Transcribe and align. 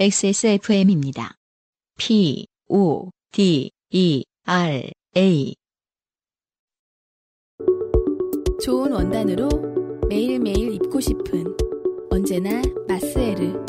XSFM입니다. 0.00 1.34
P, 1.98 2.46
O, 2.70 3.10
D, 3.32 3.70
E, 3.90 4.24
R, 4.46 4.90
A. 5.14 5.54
좋은 8.64 8.92
원단으로 8.92 9.50
매일매일 10.08 10.72
입고 10.72 11.00
싶은 11.00 11.44
언제나 12.10 12.62
마스에르. 12.88 13.62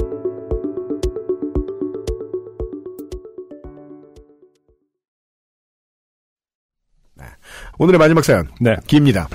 오늘의 7.77 7.99
마지막 7.99 8.23
사연. 8.23 8.47
네. 8.61 8.77
깁니다. 8.87 9.27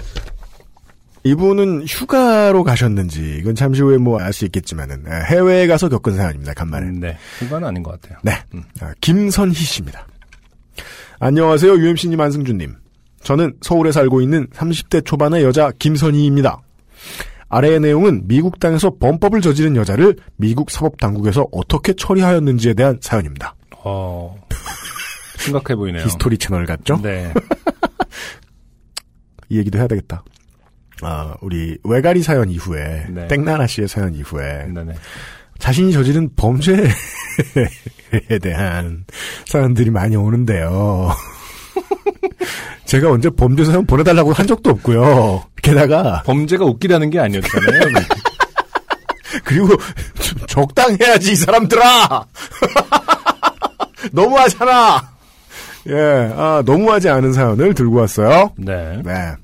이분은 1.26 1.86
휴가로 1.86 2.62
가셨는지 2.62 3.38
이건 3.40 3.54
잠시 3.54 3.82
후에 3.82 3.98
뭐 3.98 4.20
알 4.20 4.32
수 4.32 4.44
있겠지만은 4.44 5.04
예, 5.08 5.24
해외에 5.34 5.66
가서 5.66 5.88
겪은 5.88 6.16
사연입니다. 6.16 6.54
간만에. 6.54 6.90
네. 6.92 7.18
그건 7.40 7.64
아닌 7.64 7.82
것 7.82 8.00
같아요. 8.00 8.18
네. 8.22 8.32
아, 8.80 8.92
김선희 9.00 9.54
씨입니다. 9.54 10.06
안녕하세요. 11.18 11.76
UMC님 11.78 12.20
안승준님. 12.20 12.74
저는 13.22 13.54
서울에 13.62 13.90
살고 13.90 14.20
있는 14.20 14.46
30대 14.48 15.04
초반의 15.04 15.42
여자 15.42 15.72
김선희입니다. 15.78 16.60
아래의 17.48 17.80
내용은 17.80 18.22
미국 18.28 18.60
땅에서 18.60 18.92
범법을 19.00 19.40
저지른 19.40 19.76
여자를 19.76 20.16
미국 20.36 20.70
사법당국에서 20.70 21.46
어떻게 21.52 21.92
처리하였는지에 21.94 22.74
대한 22.74 22.98
사연입니다. 23.00 23.54
어, 23.84 24.36
심각해 25.38 25.74
보이네요. 25.74 26.02
히스토리 26.06 26.38
채널 26.38 26.66
같죠? 26.66 27.00
네. 27.02 27.32
이 29.48 29.58
얘기도 29.58 29.78
해야 29.78 29.86
되겠다. 29.86 30.22
아, 31.02 31.34
우리 31.40 31.76
외가리 31.84 32.22
사연 32.22 32.48
이후에 32.50 33.06
네. 33.10 33.28
땡나나 33.28 33.66
씨의 33.66 33.88
사연 33.88 34.14
이후에 34.14 34.66
네네. 34.72 34.94
자신이 35.58 35.92
저지른 35.92 36.30
범죄에 36.36 36.86
대한 38.42 39.04
사연들이 39.46 39.90
많이 39.90 40.16
오는데요. 40.16 41.10
제가 42.84 43.10
언제 43.10 43.28
범죄 43.30 43.64
사연 43.64 43.86
보내달라고 43.86 44.32
한 44.32 44.46
적도 44.46 44.70
없고요. 44.70 45.44
게다가 45.62 46.22
범죄가 46.24 46.64
웃기다는 46.64 47.10
게 47.10 47.18
아니었잖아요. 47.18 47.80
그리고 49.44 49.68
좀 50.20 50.46
적당해야지 50.46 51.32
이 51.32 51.36
사람들아. 51.36 52.24
너무하잖아. 54.12 55.10
예, 55.88 56.32
아 56.36 56.62
너무하지 56.64 57.08
않은 57.08 57.32
사연을 57.32 57.74
들고 57.74 57.96
왔어요. 57.96 58.52
네. 58.56 59.00
네. 59.04 59.34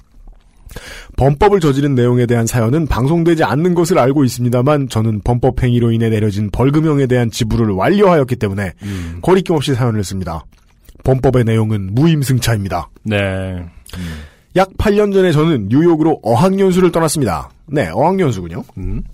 범법을 1.22 1.60
저지른 1.60 1.94
내용에 1.94 2.26
대한 2.26 2.48
사연은 2.48 2.88
방송되지 2.88 3.44
않는 3.44 3.74
것을 3.74 3.96
알고 3.96 4.24
있습니다만 4.24 4.88
저는 4.88 5.20
범법 5.22 5.62
행위로 5.62 5.92
인해 5.92 6.08
내려진 6.08 6.50
벌금형에 6.50 7.06
대한 7.06 7.30
지불을 7.30 7.70
완료하였기 7.70 8.34
때문에 8.34 8.72
음. 8.82 9.18
거리낌 9.22 9.54
없이 9.54 9.72
사연을 9.72 10.02
씁니다. 10.02 10.44
범법의 11.04 11.44
내용은 11.44 11.94
무임승차입니다. 11.94 12.90
네. 13.04 13.16
약 14.56 14.70
8년 14.76 15.12
전에 15.12 15.30
저는 15.30 15.68
뉴욕으로 15.68 16.18
어학연수를 16.24 16.90
떠났습니다. 16.90 17.50
네, 17.66 17.88
어학연수군요. 17.92 18.64
음. 18.78 19.04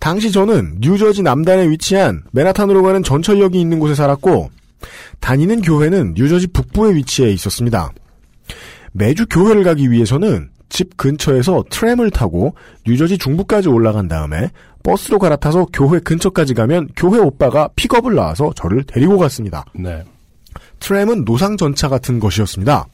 당시 0.00 0.32
저는 0.32 0.78
뉴저지 0.80 1.22
남단에 1.22 1.68
위치한 1.68 2.22
맨하탄으로 2.32 2.82
가는 2.82 3.02
전철역이 3.02 3.60
있는 3.60 3.80
곳에 3.80 3.94
살았고 3.94 4.48
다니는 5.20 5.60
교회는 5.60 6.14
뉴저지 6.16 6.46
북부에 6.46 6.94
위치해 6.94 7.30
있었습니다. 7.32 7.92
매주 8.92 9.26
교회를 9.26 9.62
가기 9.64 9.90
위해서는 9.90 10.48
집 10.68 10.96
근처에서 10.96 11.64
트램을 11.70 12.10
타고 12.10 12.54
뉴저지 12.86 13.18
중부까지 13.18 13.68
올라간 13.68 14.08
다음에 14.08 14.50
버스로 14.82 15.18
갈아타서 15.18 15.66
교회 15.72 15.98
근처까지 15.98 16.54
가면 16.54 16.88
교회 16.96 17.18
오빠가 17.18 17.68
픽업을 17.76 18.14
나와서 18.14 18.52
저를 18.54 18.84
데리고 18.84 19.18
갔습니다. 19.18 19.64
네. 19.74 20.04
트램은 20.80 21.24
노상 21.24 21.56
전차 21.56 21.88
같은 21.88 22.20
것이었습니다. 22.20 22.86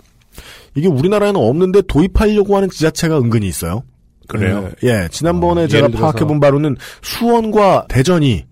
이게 0.74 0.88
우리나라에는 0.88 1.38
없는데 1.40 1.82
도입하려고 1.82 2.56
하는 2.56 2.68
지자체가 2.70 3.18
은근히 3.18 3.46
있어요. 3.46 3.82
그래요? 4.26 4.70
예, 4.82 4.88
예, 5.04 5.08
지난번에 5.10 5.64
어, 5.64 5.66
제가 5.68 5.88
들어서- 5.88 6.00
파악해본 6.02 6.40
바로는 6.40 6.76
수원과 7.02 7.86
대전이 7.88 8.44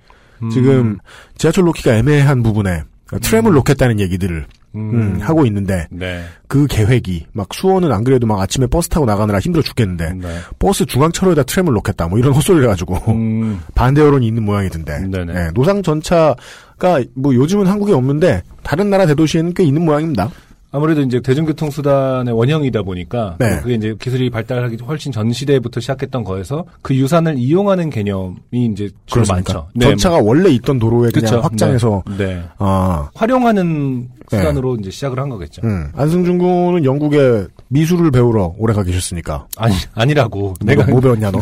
음. 0.43 0.51
지금 0.51 0.99
지하철 1.39 1.65
놓기가 1.65 1.97
애매한 1.97 2.43
부분에 2.43 2.83
트램을 3.21 3.53
놓겠다는 3.53 4.01
얘기들을 4.01 4.47
음, 4.75 5.19
하고 5.21 5.45
있는데 5.47 5.87
네. 5.91 6.25
그 6.49 6.67
계획이 6.67 7.27
막 7.33 7.53
수원은 7.53 7.93
안 7.93 8.05
그래도 8.05 8.27
막 8.27 8.41
아침에 8.41 8.67
버스 8.67 8.89
타고 8.89 9.05
나가느라 9.05 9.39
힘들어 9.39 9.63
죽겠는데 9.63 10.15
네. 10.15 10.29
버스 10.59 10.87
중앙차로에다 10.87 11.43
트램을 11.43 11.75
놓겠다 11.75 12.09
뭐 12.09 12.19
이런 12.19 12.33
헛소리를 12.33 12.65
해가지고 12.65 12.97
음. 13.13 13.61
반대 13.75 14.01
여론이 14.01 14.27
있는 14.27 14.43
모양이던데 14.45 15.07
네네. 15.09 15.33
예, 15.35 15.51
노상 15.55 15.83
전차가 15.83 17.03
뭐 17.15 17.35
요즘은 17.35 17.67
한국에 17.67 17.93
없는데 17.93 18.43
다른 18.63 18.89
나라 18.89 19.07
대도시에는 19.07 19.53
꽤 19.55 19.65
있는 19.65 19.85
모양입니다. 19.85 20.31
아무래도 20.75 21.03
이제 21.03 21.21
대중교통 21.21 21.71
수단의 21.71 22.35
원형이다 22.35 22.83
보니까 22.83 23.37
네. 23.39 23.61
그게 23.61 23.75
이제 23.75 23.95
기술이 24.01 24.31
발달하기 24.31 24.79
훨씬 24.87 25.13
전 25.13 25.31
시대부터 25.31 25.81
시작했던 25.81 26.25
거에서 26.25 26.65
그 26.81 26.97
유산을 26.97 27.37
이용하는 27.37 27.91
개념이 27.91 28.35
이제 28.53 28.89
주로 29.05 29.23
그렇습니까? 29.23 29.53
많죠. 29.53 29.69
네, 29.75 29.87
전차가 29.89 30.19
원래 30.23 30.49
있던 30.51 30.79
도로에 30.79 31.11
그냥 31.11 31.31
그쵸. 31.31 31.41
확장해서 31.41 32.03
네. 32.17 32.27
네. 32.27 32.43
아 32.57 33.11
활용하는 33.15 34.09
수단으로 34.31 34.77
이제 34.77 34.91
시작을 34.91 35.19
한 35.19 35.29
거겠죠. 35.29 35.61
음, 35.63 35.93
안승준 35.95 36.39
군은 36.39 36.87
영국에 36.87 37.47
미술을 37.69 38.11
배우러 38.11 38.55
오래 38.57 38.73
가 38.73 38.83
계셨으니까. 38.83 39.47
아니 39.59 39.75
아니라고. 39.95 40.55
내가 40.65 40.85
뭐 40.87 41.01
배웠냐 41.01 41.31
너? 41.31 41.39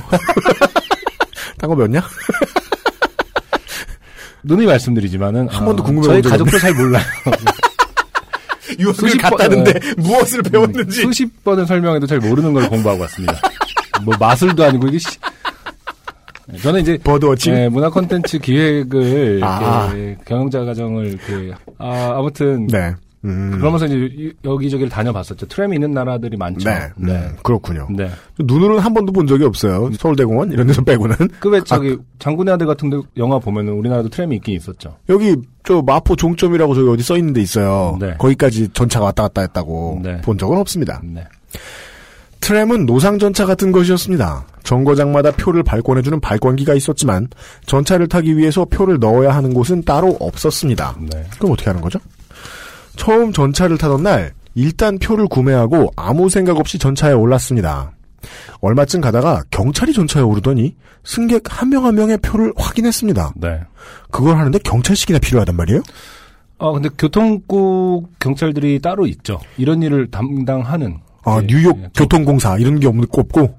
딴거 1.59 1.77
배웠냐? 1.77 2.03
눈이 4.43 4.67
말씀드리지만은 4.67 5.49
한 5.49 5.65
번도 5.67 5.83
어, 5.83 5.87
궁금해 5.87 6.07
저희 6.07 6.23
본 6.23 6.23
적이 6.23 6.31
가족도 6.31 6.59
잘 6.59 6.75
몰라요. 6.75 7.05
유학을 8.81 8.95
수십 8.95 9.19
번- 9.19 9.31
갔다는데 9.33 9.71
어. 9.71 9.95
무엇을 9.99 10.43
배웠는지. 10.43 11.03
수십 11.03 11.45
번을 11.45 11.67
설명해도 11.67 12.07
잘 12.07 12.19
모르는 12.19 12.53
걸 12.53 12.69
공부하고 12.69 13.03
왔습니다. 13.03 13.35
뭐 14.05 14.15
마술도 14.19 14.65
아니고 14.65 14.89
이게 14.89 14.99
시- 14.99 15.19
저는 16.63 16.81
이제 16.81 16.99
버드워칭? 17.05 17.55
네, 17.55 17.69
문화 17.69 17.89
콘텐츠 17.91 18.39
기획을 18.39 19.41
아. 19.43 19.93
경영자 20.27 20.65
과정을 20.65 21.07
이렇게 21.07 21.53
아, 21.79 22.15
아무튼 22.17 22.67
네. 22.67 22.93
음. 23.25 23.51
그러면서 23.59 23.85
이제 23.87 23.97
이- 23.97 24.33
여기저기를 24.45 24.89
다녀봤었죠. 24.89 25.47
트램이 25.47 25.77
있는 25.77 25.91
나라들이 25.93 26.37
많죠. 26.39 26.69
네. 26.71 26.91
음, 26.99 27.37
그렇군요. 27.43 27.87
네. 27.91 28.11
눈으로는 28.39 28.81
한 28.83 28.95
번도 28.95 29.13
본 29.13 29.27
적이 29.27 29.45
없어요. 29.45 29.91
서울대공원 29.99 30.53
이런 30.53 30.67
데서 30.67 30.83
빼고는. 30.83 31.17
그 31.39 31.49
왜 31.51 31.61
저기 31.65 31.99
장군의 32.19 32.55
아들 32.55 32.67
같은 32.67 32.89
데 32.89 32.97
영화 33.19 33.39
보면은 33.39 33.75
우리나라도 33.75 34.09
트램이 34.09 34.37
있긴 34.37 34.57
있었죠. 34.57 34.97
여기 35.11 35.37
저 35.65 35.83
마포 35.83 36.17
종점이라고 36.17 36.75
저기 36.75 36.89
어디 36.89 37.03
써 37.03 37.17
있는 37.19 37.33
데 37.35 37.43
있어요. 37.43 37.99
네. 38.01 38.15
거기까지 38.19 38.69
전차가 38.73 39.05
왔다 39.07 39.25
갔다 39.25 39.43
했다고 39.43 40.01
네. 40.03 40.21
본 40.23 40.39
적은 40.39 40.57
없습니다. 40.57 41.03
네. 41.05 41.27
트램은 42.41 42.87
노상전차 42.87 43.45
같은 43.45 43.71
것이었습니다. 43.71 44.47
정거장마다 44.65 45.31
표를 45.33 45.63
발권해주는 45.63 46.21
발권기가 46.21 46.75
있었지만 46.75 47.29
전차를 47.67 48.09
타기 48.09 48.37
위해서 48.39 48.65
표를 48.65 48.99
넣어야 48.99 49.35
하는 49.35 49.53
곳은 49.53 49.83
따로 49.83 50.17
없었습니다. 50.21 50.97
네. 51.13 51.25
그럼 51.39 51.53
어떻게 51.53 51.69
하는 51.69 51.83
거죠? 51.83 51.99
처음 52.97 53.33
전차를 53.33 53.79
타던 53.79 54.03
날 54.03 54.33
일단 54.55 54.99
표를 54.99 55.27
구매하고 55.29 55.91
아무 55.97 56.29
생각 56.29 56.59
없이 56.59 56.79
전차에 56.79 57.13
올랐습니다. 57.13 57.93
얼마쯤 58.61 59.01
가다가 59.01 59.43
경찰이 59.51 59.93
전차에 59.93 60.23
오르더니 60.23 60.77
승객 61.05 61.43
한 61.49 61.71
명 61.71 61.85
한 61.87 61.95
명의 61.95 62.19
표를 62.19 62.53
확인했습니다. 62.57 63.33
네. 63.37 63.61
그걸 64.11 64.37
하는데 64.37 64.59
경찰식이나 64.59 65.19
필요하단 65.19 65.57
말이에요? 65.57 65.83
어 66.59 66.73
근데 66.75 66.91
교통국 66.99 68.11
경찰들이 68.19 68.81
따로 68.81 69.07
있죠. 69.07 69.41
이런 69.57 69.83
일을 69.83 70.11
담당하는. 70.11 70.99
아, 71.25 71.39
예, 71.43 71.47
뉴욕 71.47 71.79
예, 71.79 71.89
교통공사 71.97 72.59
이런 72.59 72.79
게 72.81 72.87
없, 72.87 72.95
없고 73.13 73.59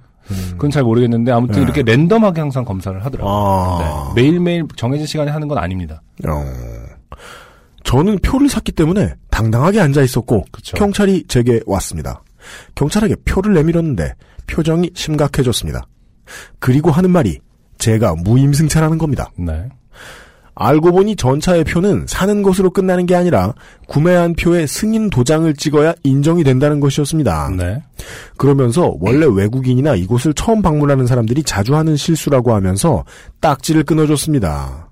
그건 0.51 0.69
잘 0.71 0.83
모르겠는데 0.83 1.31
아무튼 1.31 1.55
네. 1.55 1.61
이렇게 1.63 1.81
랜덤하게 1.83 2.41
항상 2.41 2.63
검사를 2.63 3.03
하더라고요. 3.03 3.33
아. 3.33 4.13
네. 4.15 4.21
매일매일 4.21 4.65
정해진 4.75 5.07
시간에 5.07 5.31
하는 5.31 5.47
건 5.47 5.57
아닙니다. 5.57 6.01
어, 6.27 6.43
저는 7.83 8.19
표를 8.19 8.49
샀기 8.49 8.71
때문에 8.71 9.15
당당하게 9.29 9.79
앉아 9.79 10.01
있었고 10.01 10.45
그쵸. 10.51 10.77
경찰이 10.77 11.25
제게 11.27 11.59
왔습니다. 11.65 12.23
경찰에게 12.75 13.15
표를 13.25 13.53
내밀었는데 13.53 14.13
표정이 14.47 14.91
심각해졌습니다. 14.93 15.85
그리고 16.59 16.91
하는 16.91 17.09
말이 17.11 17.39
제가 17.77 18.15
무임승차라는 18.15 18.97
겁니다. 18.97 19.31
네. 19.37 19.67
알고 20.53 20.91
보니 20.91 21.15
전차의 21.15 21.63
표는 21.63 22.05
사는 22.07 22.41
것으로 22.43 22.69
끝나는 22.69 23.05
게 23.05 23.15
아니라 23.15 23.53
구매한 23.87 24.33
표에 24.33 24.67
승인 24.67 25.09
도장을 25.09 25.51
찍어야 25.55 25.95
인정이 26.03 26.43
된다는 26.43 26.79
것이었습니다. 26.79 27.49
네. 27.57 27.81
그러면서 28.37 28.95
원래 28.99 29.25
외국인이나 29.25 29.95
이곳을 29.95 30.33
처음 30.33 30.61
방문하는 30.61 31.07
사람들이 31.07 31.43
자주 31.43 31.75
하는 31.75 31.95
실수라고 31.95 32.53
하면서 32.53 33.03
딱지를 33.39 33.83
끊어줬습니다. 33.83 34.89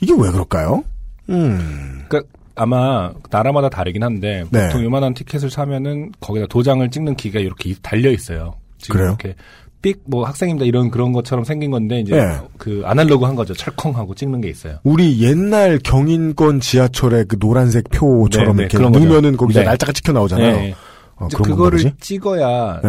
이게 0.00 0.12
왜 0.12 0.30
그럴까요? 0.30 0.84
음, 1.28 2.04
그러니까 2.08 2.30
아마 2.54 3.12
나라마다 3.30 3.68
다르긴 3.68 4.02
한데 4.02 4.44
네. 4.50 4.66
보통 4.66 4.84
요만한 4.84 5.14
티켓을 5.14 5.50
사면은 5.50 6.12
거기다 6.20 6.46
도장을 6.48 6.88
찍는 6.90 7.14
기가 7.16 7.40
이렇게 7.40 7.74
달려 7.82 8.10
있어요. 8.10 8.54
지금 8.78 8.96
그래요? 8.96 9.16
이렇게 9.20 9.36
삑뭐 9.80 10.24
학생입니다 10.24 10.66
이런 10.66 10.90
그런 10.90 11.12
것처럼 11.12 11.44
생긴 11.44 11.70
건데 11.70 12.00
이제 12.00 12.16
예. 12.16 12.40
그 12.56 12.82
아날로그 12.84 13.24
한 13.26 13.36
거죠. 13.36 13.54
철컹하고 13.54 14.14
찍는 14.14 14.40
게 14.40 14.48
있어요. 14.48 14.78
우리 14.82 15.20
옛날 15.22 15.78
경인권 15.78 16.60
지하철의 16.60 17.26
그 17.28 17.38
노란색 17.38 17.90
표처럼 17.90 18.56
네, 18.56 18.66
네, 18.66 18.76
이렇게. 18.76 18.98
누면은 18.98 19.36
거기서 19.36 19.60
네. 19.60 19.66
날짜가 19.66 19.92
찍혀 19.92 20.12
나오잖아요. 20.12 20.74
어, 21.16 21.28
그거를? 21.28 21.92
찍어야 22.00 22.80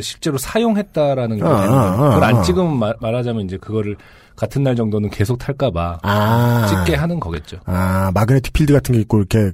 실제로 0.00 0.38
사용했다라는 0.38 1.38
걸 1.38 1.48
아, 1.48 1.56
거예요. 1.56 1.72
아, 1.72 2.08
그걸 2.14 2.24
아. 2.24 2.26
안 2.28 2.42
찍으면 2.42 2.78
말, 2.78 2.94
말하자면 3.00 3.44
이제 3.44 3.56
그거를 3.56 3.96
같은 4.36 4.62
날 4.62 4.76
정도는 4.76 5.10
계속 5.10 5.38
탈까봐 5.38 5.98
아. 6.02 6.66
찍게 6.68 6.96
하는 6.96 7.18
거겠죠. 7.20 7.58
아, 7.66 8.10
마그네틱 8.14 8.52
필드 8.52 8.72
같은 8.72 8.94
게 8.94 9.00
있고 9.00 9.18
이렇게 9.18 9.52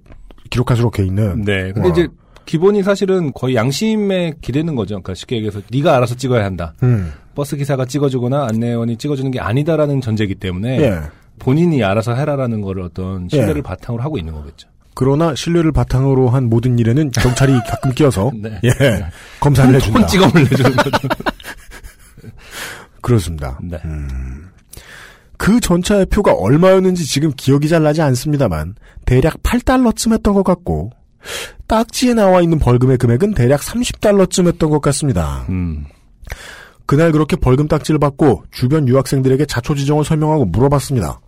기록할 0.51 0.77
수록 0.77 0.95
돼 0.95 1.05
있는. 1.05 1.43
네. 1.43 1.73
근데 1.73 1.89
우와. 1.89 1.91
이제 1.91 2.09
기본이 2.45 2.83
사실은 2.83 3.33
거의 3.33 3.55
양심에 3.55 4.35
기대는 4.41 4.75
거죠. 4.75 4.95
그러니까 4.97 5.15
쉽게 5.15 5.37
얘기해서 5.37 5.61
네가 5.71 5.97
알아서 5.97 6.15
찍어야 6.15 6.45
한다. 6.45 6.75
음. 6.83 7.13
버스 7.35 7.57
기사가 7.57 7.87
찍어주거나 7.87 8.47
안내원이 8.47 8.97
찍어주는 8.97 9.31
게 9.31 9.41
아니다라는 9.41 10.01
전제이기 10.01 10.37
때문에 10.37 10.81
예. 10.81 11.01
본인이 11.39 11.83
알아서 11.83 12.15
해라라는 12.15 12.61
거를 12.61 12.83
어떤 12.83 13.29
신뢰를 13.29 13.59
예. 13.59 13.63
바탕으로 13.63 14.03
하고 14.03 14.19
있는 14.19 14.35
거겠죠. 14.35 14.69
그러나 14.94 15.35
신뢰를 15.35 15.73
바탕으로 15.73 16.31
한 16.31 16.49
모든 16.49 16.79
일에는 16.79 17.11
경찰이 17.11 17.52
가끔 17.69 17.93
끼어서 17.93 18.31
네. 18.35 18.61
예 18.64 19.06
검사를 19.41 19.75
해준다. 19.75 19.99
폰 19.99 20.08
찍어물 20.08 20.44
내주는 20.44 20.76
거죠. 20.76 21.08
그렇습니다. 23.02 23.58
네. 23.62 23.79
그 25.37 25.61
전차의 25.61 26.06
표가 26.06 26.32
얼마였는지 26.32 27.05
지금 27.05 27.32
기억이 27.37 27.69
잘 27.69 27.82
나지 27.82 28.00
않습니다만 28.00 28.76
대략 29.05 29.43
8달러쯤 29.43 30.12
했던 30.12 30.32
것 30.32 30.43
같고 30.43 30.91
딱지에 31.67 32.14
나와 32.14 32.40
있는 32.40 32.58
벌금의 32.58 32.99
금액은 32.99 33.35
대략 33.35 33.61
30달러쯤 33.61 34.47
했던 34.47 34.70
것 34.70 34.81
같습니다. 34.81 35.44
음. 35.49 35.85
그날 36.87 37.12
그렇게 37.12 37.37
벌금 37.37 37.67
딱지를 37.67 37.99
받고 37.99 38.44
주변 38.50 38.87
유학생들에게 38.88 39.47
자초지종을 39.47 40.05
설명하고 40.05 40.44
물어봤습니다. 40.47 41.20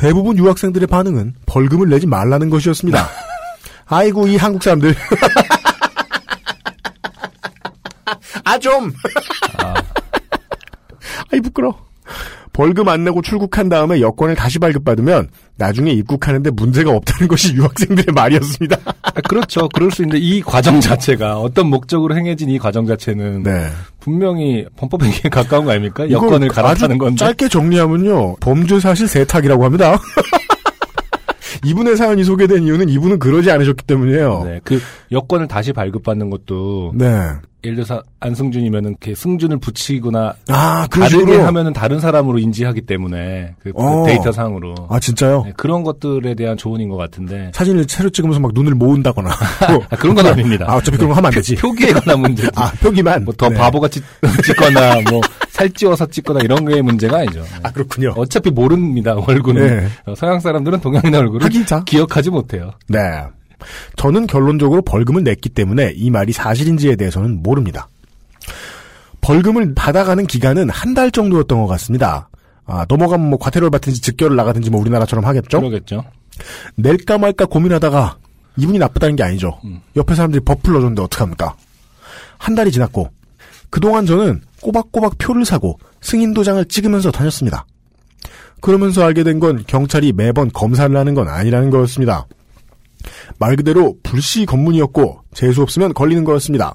대부분 0.00 0.38
유학생들의 0.38 0.88
반응은 0.88 1.34
벌금을 1.44 1.90
내지 1.90 2.06
말라는 2.06 2.48
것이었습니다. 2.48 3.06
아이고 3.84 4.26
이 4.28 4.36
한국 4.38 4.62
사람들. 4.62 4.94
아 8.44 8.58
좀. 8.58 8.90
아이 11.30 11.40
부끄러. 11.42 11.76
벌금 12.54 12.88
안 12.88 13.04
내고 13.04 13.20
출국한 13.20 13.68
다음에 13.68 14.00
여권을 14.00 14.36
다시 14.36 14.58
발급받으면 14.58 15.28
나중에 15.56 15.92
입국하는데 15.92 16.50
문제가 16.50 16.92
없다는 16.92 17.28
것이 17.28 17.54
유학생들의 17.54 18.14
말이었습니다. 18.14 18.78
아, 19.14 19.20
그렇죠. 19.28 19.68
그럴 19.68 19.90
수 19.90 20.02
있는데 20.02 20.18
이 20.18 20.40
과정 20.42 20.80
자체가 20.80 21.38
어떤 21.38 21.68
목적으로 21.68 22.16
행해진 22.16 22.50
이 22.50 22.58
과정 22.58 22.86
자체는 22.86 23.42
네. 23.42 23.66
분명히 23.98 24.66
범법 24.76 25.02
행위에 25.02 25.28
가까운 25.30 25.64
거 25.64 25.72
아닙니까? 25.72 26.10
여건을 26.10 26.48
갈아타는 26.48 26.98
건데. 26.98 27.16
짧게 27.16 27.48
정리하면요. 27.48 28.36
범죄 28.36 28.80
사실 28.80 29.08
세탁이라고 29.08 29.64
합니다. 29.64 29.98
이분의 31.64 31.96
사연이 31.96 32.24
소개된 32.24 32.62
이유는 32.62 32.88
이분은 32.88 33.18
그러지 33.18 33.50
않으셨기 33.50 33.84
때문이에요. 33.84 34.44
네, 34.44 34.60
그 34.64 34.80
여권을 35.12 35.46
다시 35.48 35.72
발급받는 35.72 36.30
것도 36.30 36.92
네. 36.94 37.32
예를 37.64 37.76
들어서 37.76 38.02
안승준이면은 38.20 38.90
이렇게 38.90 39.14
승준을 39.14 39.58
붙이거나 39.58 40.34
아, 40.48 40.86
다르게. 40.90 41.38
하면은 41.38 41.72
다른 41.72 42.00
사람으로 42.00 42.38
인지하기 42.38 42.82
때문에 42.82 43.54
그, 43.62 43.72
그 43.72 43.82
어. 43.82 44.04
데이터 44.06 44.32
상으로 44.32 44.74
아, 44.88 45.00
진짜요? 45.00 45.42
네, 45.44 45.52
그런 45.56 45.82
것들에 45.82 46.34
대한 46.34 46.56
조언인 46.56 46.88
것 46.88 46.96
같은데 46.96 47.50
사진을 47.54 47.84
새로 47.88 48.08
찍으면서 48.10 48.40
막 48.40 48.52
눈을 48.54 48.74
모은다거나. 48.74 49.30
아, 49.90 49.96
그런 49.96 50.14
건 50.14 50.26
아닙니다. 50.26 50.66
아, 50.68 50.76
어차피 50.76 50.96
그런 50.96 51.10
거 51.10 51.16
하면 51.16 51.26
안 51.26 51.32
되지. 51.34 51.56
표, 51.56 51.72
기에 51.72 51.92
관한 51.92 52.20
문제지. 52.20 52.48
아, 52.56 52.70
표기만. 52.80 53.24
뭐 53.24 53.34
더 53.40 53.48
네. 53.48 53.56
바보같이 53.56 54.00
찍거나 54.44 54.96
뭐 55.10 55.20
살찌워서 55.50 56.06
찍거나 56.06 56.40
이런 56.42 56.64
거의 56.64 56.82
문제가 56.82 57.18
아니죠. 57.18 57.40
네. 57.42 57.48
아, 57.62 57.70
그렇군요. 57.72 58.12
어차피 58.16 58.50
모릅니다 58.50 59.14
얼굴은 59.14 59.66
네. 59.66 59.88
어, 60.06 60.14
서양 60.14 60.40
사람들은 60.40 60.80
동양인 60.80 61.14
얼굴을 61.14 61.44
하긴 61.44 61.64
자. 61.66 61.82
기억하지 61.84 62.30
못해요. 62.30 62.72
네. 62.88 62.98
저는 63.96 64.26
결론적으로 64.26 64.82
벌금을 64.82 65.24
냈기 65.24 65.48
때문에 65.48 65.92
이 65.96 66.10
말이 66.10 66.32
사실인지에 66.32 66.96
대해서는 66.96 67.42
모릅니다. 67.42 67.88
벌금을 69.20 69.74
받아가는 69.74 70.26
기간은 70.26 70.70
한 70.70 70.94
달 70.94 71.10
정도였던 71.10 71.60
것 71.60 71.66
같습니다. 71.68 72.28
아, 72.66 72.84
넘어가면 72.88 73.28
뭐 73.30 73.38
과태료를 73.38 73.70
받든지 73.70 74.00
즉결을 74.00 74.34
나가든지 74.36 74.70
뭐 74.70 74.80
우리나라처럼 74.80 75.24
하겠죠? 75.24 75.60
그러겠죠. 75.60 76.04
낼까 76.76 77.18
말까 77.18 77.46
고민하다가 77.46 78.16
이분이 78.56 78.78
나쁘다는 78.78 79.16
게 79.16 79.22
아니죠. 79.22 79.60
음. 79.64 79.80
옆에 79.96 80.14
사람들이 80.14 80.42
법 80.44 80.62
불러줬는데 80.62 81.02
어떡합니까? 81.02 81.54
한 82.38 82.54
달이 82.54 82.72
지났고 82.72 83.10
그동안 83.70 84.06
저는 84.06 84.40
꼬박꼬박 84.62 85.18
표를 85.18 85.44
사고 85.44 85.78
승인 86.00 86.34
도장을 86.34 86.64
찍으면서 86.64 87.10
다녔습니다. 87.10 87.66
그러면서 88.60 89.04
알게 89.04 89.22
된 89.22 89.38
건 89.38 89.64
경찰이 89.66 90.12
매번 90.12 90.50
검사를 90.52 90.94
하는 90.96 91.14
건 91.14 91.28
아니라는 91.28 91.70
거였습니다. 91.70 92.26
말 93.38 93.56
그대로 93.56 93.96
불시 94.02 94.46
검문이었고 94.46 95.20
재수 95.34 95.62
없으면 95.62 95.94
걸리는 95.94 96.24
거였습니다. 96.24 96.74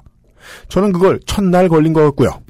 저는 0.68 0.92
그걸 0.92 1.20
첫날 1.26 1.68
걸린 1.68 1.92
거였고요. 1.92 2.40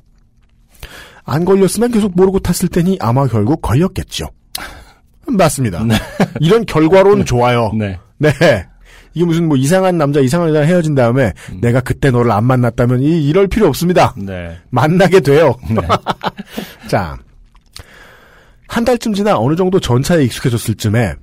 안 1.24 1.44
걸렸으면 1.44 1.90
계속 1.90 2.12
모르고 2.14 2.38
탔을 2.38 2.68
테니 2.68 2.98
아마 3.00 3.26
결국 3.26 3.60
걸렸겠죠. 3.60 4.26
맞습니다. 5.26 5.84
이런 6.40 6.64
결과론 6.64 7.24
좋아요. 7.24 7.72
네. 7.76 7.98
네. 8.18 8.32
이게 9.12 9.24
무슨 9.24 9.48
뭐 9.48 9.56
이상한 9.56 9.96
남자, 9.96 10.20
이상한 10.20 10.50
여자랑 10.50 10.68
헤어진 10.68 10.94
다음에 10.94 11.32
내가 11.60 11.80
그때 11.80 12.10
너를 12.10 12.30
안 12.30 12.44
만났다면 12.44 13.02
이, 13.02 13.26
이럴 13.26 13.48
필요 13.48 13.66
없습니다. 13.66 14.14
네. 14.16 14.56
만나게 14.70 15.20
돼요. 15.20 15.56
자. 16.86 17.16
한 18.68 18.84
달쯤 18.84 19.14
지나 19.14 19.38
어느 19.38 19.56
정도 19.56 19.80
전차에 19.80 20.24
익숙해졌을 20.24 20.74
쯤에 20.74 21.14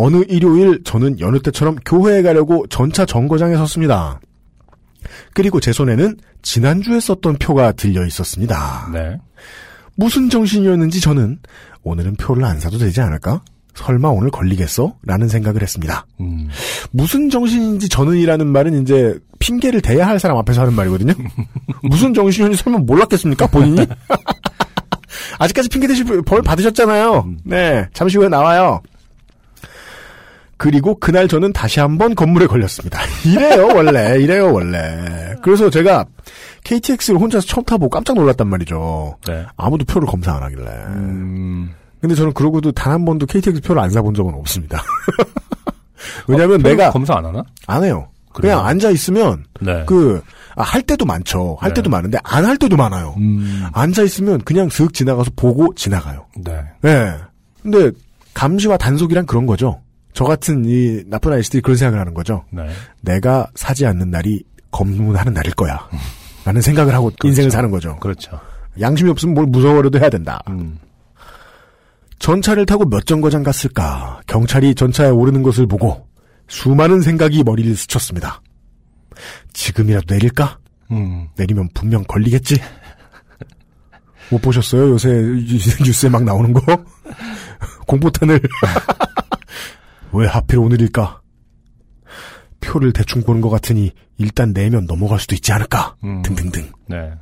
어느 0.00 0.22
일요일 0.28 0.80
저는 0.84 1.18
여느 1.18 1.40
때처럼 1.40 1.76
교회에 1.84 2.22
가려고 2.22 2.64
전차 2.68 3.04
정거장에 3.04 3.56
섰습니다. 3.56 4.20
그리고 5.34 5.58
제 5.58 5.72
손에는 5.72 6.16
지난주에 6.42 7.00
썼던 7.00 7.38
표가 7.38 7.72
들려 7.72 8.06
있었습니다. 8.06 8.90
네. 8.92 9.18
무슨 9.96 10.30
정신이었는지 10.30 11.00
저는 11.00 11.40
오늘은 11.82 12.14
표를 12.14 12.44
안 12.44 12.60
사도 12.60 12.78
되지 12.78 13.00
않을까? 13.00 13.42
설마 13.74 14.08
오늘 14.08 14.30
걸리겠어? 14.30 14.94
라는 15.02 15.26
생각을 15.26 15.62
했습니다. 15.62 16.06
음. 16.20 16.48
무슨 16.92 17.28
정신인지 17.28 17.88
저는이라는 17.88 18.46
말은 18.46 18.82
이제 18.82 19.18
핑계를 19.40 19.80
대야 19.80 20.06
할 20.06 20.20
사람 20.20 20.36
앞에서 20.36 20.60
하는 20.60 20.74
말이거든요. 20.74 21.12
무슨 21.82 22.14
정신이었는지 22.14 22.62
설마 22.62 22.78
몰랐겠습니까? 22.78 23.48
본인이? 23.48 23.84
아직까지 25.40 25.68
핑계 25.68 25.88
대실 25.88 26.04
벌 26.22 26.40
받으셨잖아요. 26.42 27.34
네, 27.44 27.88
잠시 27.92 28.16
후에 28.16 28.28
나와요. 28.28 28.80
그리고 30.58 30.96
그날 30.98 31.28
저는 31.28 31.52
다시 31.54 31.80
한번 31.80 32.14
건물에 32.14 32.46
걸렸습니다. 32.46 33.00
이래요, 33.24 33.68
원래. 33.74 34.18
이래요, 34.20 34.52
원래. 34.52 35.34
그래서 35.42 35.70
제가 35.70 36.04
KTX를 36.64 37.18
혼자서 37.20 37.46
처음 37.46 37.64
타보고 37.64 37.88
깜짝 37.88 38.14
놀랐단 38.16 38.46
말이죠. 38.48 39.16
네. 39.26 39.46
아무도 39.56 39.84
표를 39.86 40.06
검사 40.08 40.34
안 40.34 40.42
하길래. 40.42 40.64
음. 40.66 41.70
근데 42.00 42.14
저는 42.14 42.32
그러고도 42.32 42.72
단 42.72 42.92
한 42.92 43.04
번도 43.04 43.26
KTX 43.26 43.60
표를 43.62 43.80
안 43.82 43.90
사본 43.90 44.14
적은 44.14 44.34
없습니다. 44.34 44.82
왜냐하면 46.26 46.60
어, 46.60 46.68
내가 46.68 46.90
검사 46.90 47.16
안 47.16 47.24
하나? 47.24 47.42
안 47.66 47.84
해요. 47.84 48.08
그래요? 48.32 48.56
그냥 48.56 48.66
앉아 48.66 48.90
있으면 48.90 49.44
네. 49.60 49.84
그할 49.86 50.82
때도 50.82 51.04
많죠. 51.04 51.56
할 51.60 51.70
네. 51.70 51.74
때도 51.74 51.90
많은데 51.90 52.18
안 52.22 52.44
할 52.44 52.56
때도 52.56 52.76
많아요. 52.76 53.14
음. 53.18 53.64
앉아 53.72 54.02
있으면 54.02 54.40
그냥 54.42 54.68
슥 54.68 54.92
지나가서 54.94 55.30
보고 55.36 55.72
지나가요. 55.74 56.26
네. 56.36 56.60
예. 56.84 57.14
근데 57.62 57.90
감시와 58.34 58.76
단속이란 58.76 59.26
그런 59.26 59.46
거죠. 59.46 59.80
저 60.18 60.24
같은 60.24 60.64
이 60.64 61.04
나쁜 61.06 61.32
아이씨들이 61.32 61.62
그런 61.62 61.76
생각을 61.76 62.00
하는 62.00 62.12
거죠. 62.12 62.44
네. 62.50 62.68
내가 63.02 63.46
사지 63.54 63.86
않는 63.86 64.10
날이 64.10 64.42
검문하는 64.72 65.32
날일 65.32 65.54
거야. 65.54 65.88
라는 66.44 66.60
생각을 66.60 66.92
하고 66.92 67.12
인생을 67.22 67.52
사는 67.52 67.70
거죠. 67.70 67.94
그렇죠. 68.00 68.40
양심이 68.80 69.08
없으면 69.10 69.36
뭘 69.36 69.46
무서워라도 69.46 70.00
해야 70.00 70.10
된다. 70.10 70.40
음. 70.48 70.76
전차를 72.18 72.66
타고 72.66 72.84
몇 72.84 73.06
정거장 73.06 73.44
갔을까? 73.44 74.20
경찰이 74.26 74.74
전차에 74.74 75.08
오르는 75.10 75.44
것을 75.44 75.68
보고 75.68 76.08
수많은 76.48 77.00
생각이 77.00 77.44
머리를 77.44 77.76
스쳤습니다. 77.76 78.42
지금이라도 79.52 80.12
내릴까? 80.12 80.58
음. 80.90 81.28
내리면 81.36 81.68
분명 81.74 82.02
걸리겠지? 82.02 82.56
못 84.32 84.42
보셨어요? 84.42 84.90
요새 84.90 85.10
뉴- 85.10 85.84
뉴스에 85.86 86.10
막 86.10 86.24
나오는 86.24 86.52
거? 86.52 86.60
공포탄을. 87.86 88.40
왜 90.12 90.26
하필 90.26 90.58
오늘일까? 90.58 91.20
표를 92.60 92.92
대충 92.92 93.22
보는 93.22 93.40
것 93.40 93.50
같으니 93.50 93.92
일단 94.18 94.52
내면 94.52 94.86
넘어갈 94.86 95.20
수도 95.20 95.34
있지 95.34 95.52
않을까? 95.52 95.94
음. 96.04 96.22
등등등. 96.22 96.70
네. 96.86 97.12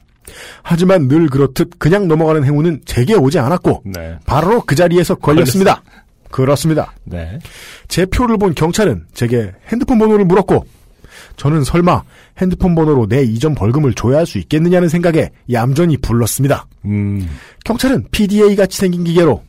하지만 0.62 1.06
늘 1.08 1.28
그렇듯 1.28 1.78
그냥 1.78 2.08
넘어가는 2.08 2.42
행운은 2.44 2.82
제게 2.84 3.14
오지 3.14 3.38
않았고 3.38 3.82
네. 3.84 4.18
바로 4.26 4.60
그 4.62 4.74
자리에서 4.74 5.14
걸렸습니다. 5.16 5.82
그렇습니다. 6.30 6.92
네. 7.04 7.38
제 7.86 8.06
표를 8.06 8.36
본 8.38 8.54
경찰은 8.54 9.06
제게 9.14 9.52
핸드폰 9.68 9.98
번호를 9.98 10.24
물었고 10.24 10.66
저는 11.36 11.64
설마 11.64 12.02
핸드폰 12.38 12.74
번호로 12.74 13.06
내 13.06 13.22
이전 13.22 13.54
벌금을 13.54 13.94
줘야 13.94 14.18
할 14.18 14.26
수 14.26 14.38
있겠느냐는 14.38 14.88
생각에 14.88 15.30
얌전히 15.52 15.96
불렀습니다. 15.98 16.66
음. 16.86 17.28
경찰은 17.64 18.06
PDA 18.10 18.56
같이 18.56 18.78
생긴 18.78 19.04
기계로 19.04 19.42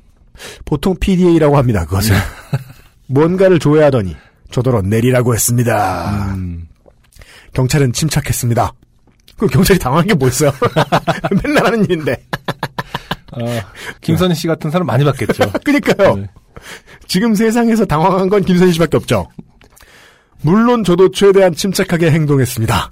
보통 0.65 0.95
PDA라고 0.99 1.57
합니다. 1.57 1.85
그것을 1.85 2.15
뭔가를 3.07 3.59
줘야 3.59 3.87
하더니 3.87 4.15
저더러 4.51 4.81
내리라고 4.81 5.33
했습니다. 5.33 6.33
음. 6.35 6.67
경찰은 7.53 7.93
침착했습니다. 7.93 8.73
그 9.37 9.47
경찰이 9.47 9.79
당황한 9.79 10.07
게 10.07 10.13
뭐 10.15 10.27
있어요? 10.27 10.51
맨날 11.43 11.65
하는 11.65 11.83
일인데. 11.85 12.25
아, 13.31 13.39
김선희 14.01 14.33
씨 14.35 14.47
같은 14.47 14.71
사람 14.71 14.87
많이 14.87 15.03
봤겠죠. 15.03 15.51
그니까요. 15.63 16.15
네. 16.15 16.29
지금 17.07 17.35
세상에서 17.35 17.85
당황한 17.85 18.29
건 18.29 18.43
김선희 18.43 18.73
씨밖에 18.73 18.97
없죠. 18.97 19.27
물론 20.41 20.83
저도 20.83 21.11
최대한 21.11 21.53
침착하게 21.53 22.11
행동했습니다. 22.11 22.89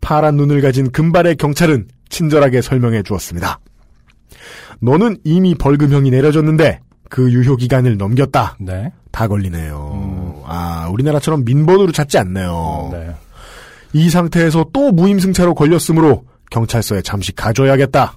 파란 0.00 0.36
눈을 0.36 0.60
가진 0.62 0.90
금발의 0.90 1.36
경찰은 1.36 1.88
친절하게 2.08 2.62
설명해 2.62 3.02
주었습니다. 3.02 3.58
너는 4.80 5.18
이미 5.24 5.54
벌금형이 5.54 6.10
내려졌는데 6.10 6.80
그 7.08 7.30
유효 7.32 7.56
기간을 7.56 7.96
넘겼다. 7.96 8.56
네. 8.60 8.92
다 9.10 9.26
걸리네요. 9.26 10.42
아, 10.44 10.88
우리나라처럼 10.92 11.44
민번으로 11.44 11.92
찾지 11.92 12.18
않네요. 12.18 12.90
네. 12.92 13.14
이 13.92 14.10
상태에서 14.10 14.66
또 14.72 14.92
무임승차로 14.92 15.54
걸렸으므로 15.54 16.24
경찰서에 16.50 17.02
잠시 17.02 17.34
가줘야겠다. 17.34 18.16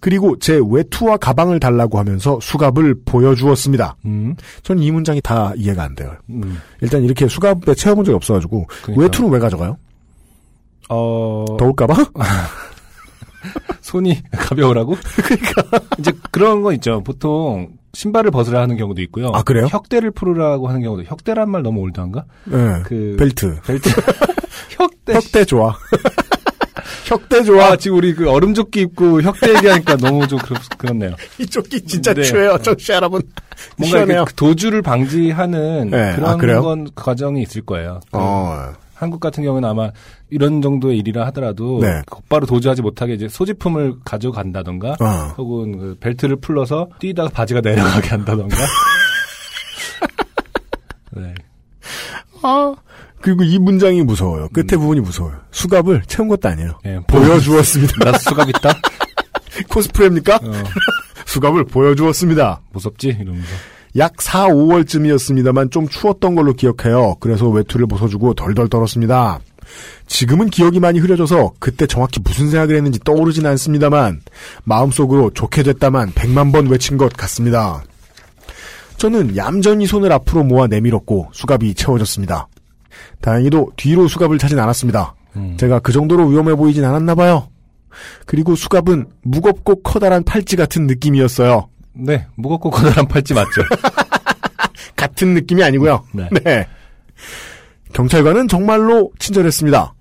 그리고 0.00 0.38
제 0.38 0.58
외투와 0.66 1.18
가방을 1.18 1.60
달라고 1.60 1.98
하면서 1.98 2.38
수갑을 2.40 2.94
보여주었습니다. 3.04 3.96
음. 4.06 4.34
저는 4.62 4.82
이 4.82 4.90
문장이 4.90 5.20
다 5.20 5.52
이해가 5.56 5.82
안 5.82 5.94
돼요. 5.94 6.16
음. 6.30 6.58
일단 6.80 7.02
이렇게 7.04 7.28
수갑에 7.28 7.74
채워본 7.74 8.06
적이 8.06 8.16
없어가지고 8.16 8.66
그러니까. 8.82 9.02
외투는 9.02 9.30
왜 9.30 9.38
가져가요? 9.38 9.76
어, 10.88 11.44
더울까봐? 11.58 11.94
손이 13.80 14.22
가벼우라고? 14.32 14.96
그러니까. 15.24 15.80
이제 15.98 16.12
그런 16.30 16.62
거 16.62 16.72
있죠. 16.74 17.02
보통 17.02 17.68
신발을 17.92 18.30
벗으라 18.30 18.60
하는 18.60 18.76
경우도 18.76 19.02
있고요. 19.02 19.28
아, 19.34 19.42
그래요? 19.42 19.66
혁대를 19.70 20.12
풀으라고 20.12 20.68
하는 20.68 20.82
경우도. 20.82 21.04
혁대란 21.04 21.50
말 21.50 21.62
너무 21.62 21.80
올드한가? 21.80 22.24
네. 22.44 22.82
그 22.84 23.16
벨트. 23.18 23.60
벨트. 23.66 23.88
혁대. 24.70 25.14
혁대 25.14 25.44
좋아. 25.44 25.76
혁대 27.06 27.42
좋아. 27.42 27.72
아, 27.72 27.76
지금 27.76 27.96
우리 27.96 28.14
그 28.14 28.30
얼음조끼 28.30 28.82
입고 28.82 29.22
혁대 29.22 29.56
얘기하니까 29.56 29.96
너무 29.96 30.28
좀 30.28 30.38
그렇, 30.38 30.56
그렇네요. 30.78 31.16
이 31.38 31.46
조끼 31.46 31.84
진짜 31.84 32.14
네. 32.14 32.22
추해요. 32.22 32.56
정씨 32.62 32.92
여러분. 32.92 33.20
뭔가. 33.76 34.02
이렇게 34.02 34.32
도주를 34.36 34.80
방지하는 34.82 35.90
네, 35.90 36.14
그런 36.14 36.58
아? 36.58 36.60
건 36.60 36.88
과정이 36.94 37.42
있을 37.42 37.62
거예요. 37.62 37.98
그 38.12 38.18
어. 38.18 38.72
한국 39.00 39.18
같은 39.18 39.42
경우는 39.42 39.66
아마 39.66 39.90
이런 40.28 40.60
정도의 40.60 40.98
일이라 40.98 41.24
하더라도 41.28 41.78
네. 41.80 42.02
곧바로 42.10 42.44
도주하지 42.44 42.82
못하게 42.82 43.14
이제 43.14 43.28
소지품을 43.28 43.94
가져간다던가 44.04 44.90
어. 45.00 45.34
혹은 45.38 45.78
그 45.78 45.96
벨트를 45.98 46.36
풀러서 46.36 46.90
뛰다가 46.98 47.30
바지가 47.30 47.62
내려가게 47.62 48.10
한다던가. 48.10 48.58
네. 51.16 51.34
아. 52.42 52.74
그리고 53.22 53.42
이 53.42 53.58
문장이 53.58 54.02
무서워요. 54.02 54.48
끝에 54.52 54.78
부분이 54.78 55.00
무서워요. 55.00 55.38
수갑을 55.50 56.02
채운 56.06 56.28
것도 56.28 56.50
아니에요. 56.50 56.78
예, 56.84 57.00
보여주었습니다. 57.06 58.04
나 58.04 58.18
수갑 58.18 58.50
있다? 58.50 58.74
코스프레입니까? 59.70 60.36
어, 60.36 60.52
수갑을 61.24 61.64
보여주었습니다. 61.64 62.60
무섭지? 62.70 63.08
이러면서. 63.08 63.48
약 63.96 64.20
4, 64.22 64.48
5월쯤이었습니다만 64.48 65.70
좀 65.70 65.88
추웠던 65.88 66.34
걸로 66.34 66.52
기억해요. 66.52 67.16
그래서 67.20 67.48
외투를 67.48 67.86
벗어주고 67.86 68.34
덜덜 68.34 68.68
떨었습니다. 68.68 69.40
지금은 70.06 70.50
기억이 70.50 70.80
많이 70.80 70.98
흐려져서 70.98 71.52
그때 71.58 71.86
정확히 71.86 72.20
무슨 72.22 72.50
생각을 72.50 72.76
했는지 72.76 72.98
떠오르진 73.00 73.46
않습니다만 73.46 74.20
마음속으로 74.64 75.30
좋게 75.30 75.62
됐다만 75.62 76.12
100만 76.12 76.52
번 76.52 76.66
외친 76.66 76.98
것 76.98 77.12
같습니다. 77.12 77.84
저는 78.96 79.36
얌전히 79.36 79.86
손을 79.86 80.12
앞으로 80.12 80.44
모아 80.44 80.66
내밀었고 80.66 81.30
수갑이 81.32 81.74
채워졌습니다. 81.74 82.48
다행히도 83.22 83.72
뒤로 83.76 84.08
수갑을 84.08 84.38
차진 84.38 84.58
않았습니다. 84.58 85.14
음. 85.36 85.56
제가 85.58 85.78
그 85.78 85.92
정도로 85.92 86.26
위험해 86.26 86.54
보이진 86.54 86.84
않았나 86.84 87.14
봐요. 87.14 87.48
그리고 88.26 88.54
수갑은 88.54 89.06
무겁고 89.22 89.82
커다란 89.82 90.22
팔찌 90.22 90.56
같은 90.56 90.86
느낌이었어요. 90.86 91.69
네, 91.92 92.26
무겁고 92.36 92.70
커다란 92.70 93.06
팔찌 93.08 93.34
맞죠? 93.34 93.62
같은 94.96 95.34
느낌이 95.34 95.62
아니고요. 95.62 96.04
네. 96.12 96.28
네. 96.44 96.66
경찰관은 97.92 98.48
정말로 98.48 99.10
친절했습니다. 99.18 99.94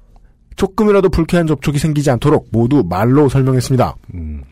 조금이라도 0.55 1.09
불쾌한 1.09 1.47
접촉이 1.47 1.77
생기지 1.79 2.11
않도록 2.11 2.49
모두 2.51 2.83
말로 2.87 3.29
설명했습니다. 3.29 3.95
음, 4.13 4.43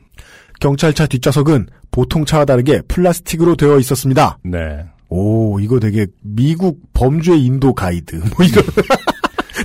경찰차 0.59 1.05
뒷좌석은 1.05 1.67
보통 1.91 2.25
차와 2.25 2.45
다르게 2.45 2.81
플라스틱으로 2.87 3.55
되어 3.55 3.77
있었습니다. 3.79 4.37
네. 4.43 4.85
오, 5.09 5.59
이거 5.59 5.79
되게 5.79 6.07
미국 6.21 6.81
범죄 6.93 7.35
인도 7.35 7.73
가이드. 7.73 8.15
뭐 8.35 8.45
이런. 8.45 8.63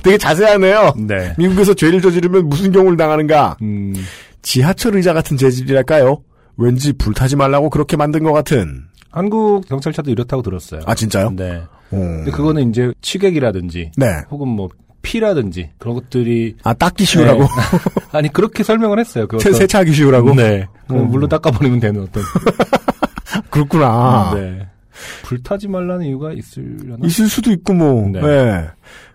되게 0.03 0.17
자세하네요. 0.17 0.95
네. 1.07 1.33
미국에서 1.37 1.73
죄를 1.73 2.01
저지르면 2.01 2.49
무슨 2.49 2.71
경우를 2.71 2.97
당하는가. 2.97 3.57
음, 3.61 3.93
지하철 4.41 4.95
의자 4.95 5.13
같은 5.13 5.37
재질이랄까요? 5.37 6.21
왠지 6.57 6.93
불타지 6.93 7.35
말라고 7.35 7.69
그렇게 7.69 7.97
만든 7.97 8.23
것 8.23 8.31
같은. 8.31 8.85
한국 9.11 9.67
경찰차도 9.67 10.09
이렇다고 10.11 10.41
들었어요. 10.41 10.81
아, 10.85 10.95
진짜요? 10.95 11.31
네. 11.35 11.63
오. 11.91 11.97
근데 11.97 12.31
그거는 12.31 12.69
이제 12.69 12.91
취객이라든지 13.01 13.91
네. 13.95 14.07
혹은 14.31 14.47
뭐 14.47 14.69
피라든지 15.03 15.69
그런 15.77 15.95
것들이 15.95 16.55
아, 16.63 16.73
닦기 16.73 17.05
쉬우라고? 17.05 17.41
네. 17.41 17.47
아니 18.17 18.33
그렇게 18.33 18.63
설명을 18.63 18.99
했어요. 18.99 19.27
그 19.27 19.39
세, 19.39 19.53
세차하기 19.53 19.93
쉬우라고? 19.93 20.33
네. 20.33 20.65
음. 20.91 21.09
물로 21.09 21.27
닦아버리면 21.27 21.79
되는 21.79 22.01
어떤. 22.01 22.23
그렇구나. 23.51 24.31
네. 24.33 24.67
불타지 25.23 25.67
말라는 25.67 26.05
이유가 26.05 26.31
있으려나? 26.33 26.97
있을 27.03 27.27
수도 27.27 27.51
있고 27.51 27.73
뭐. 27.73 28.09
네. 28.09 28.21
네. 28.21 28.67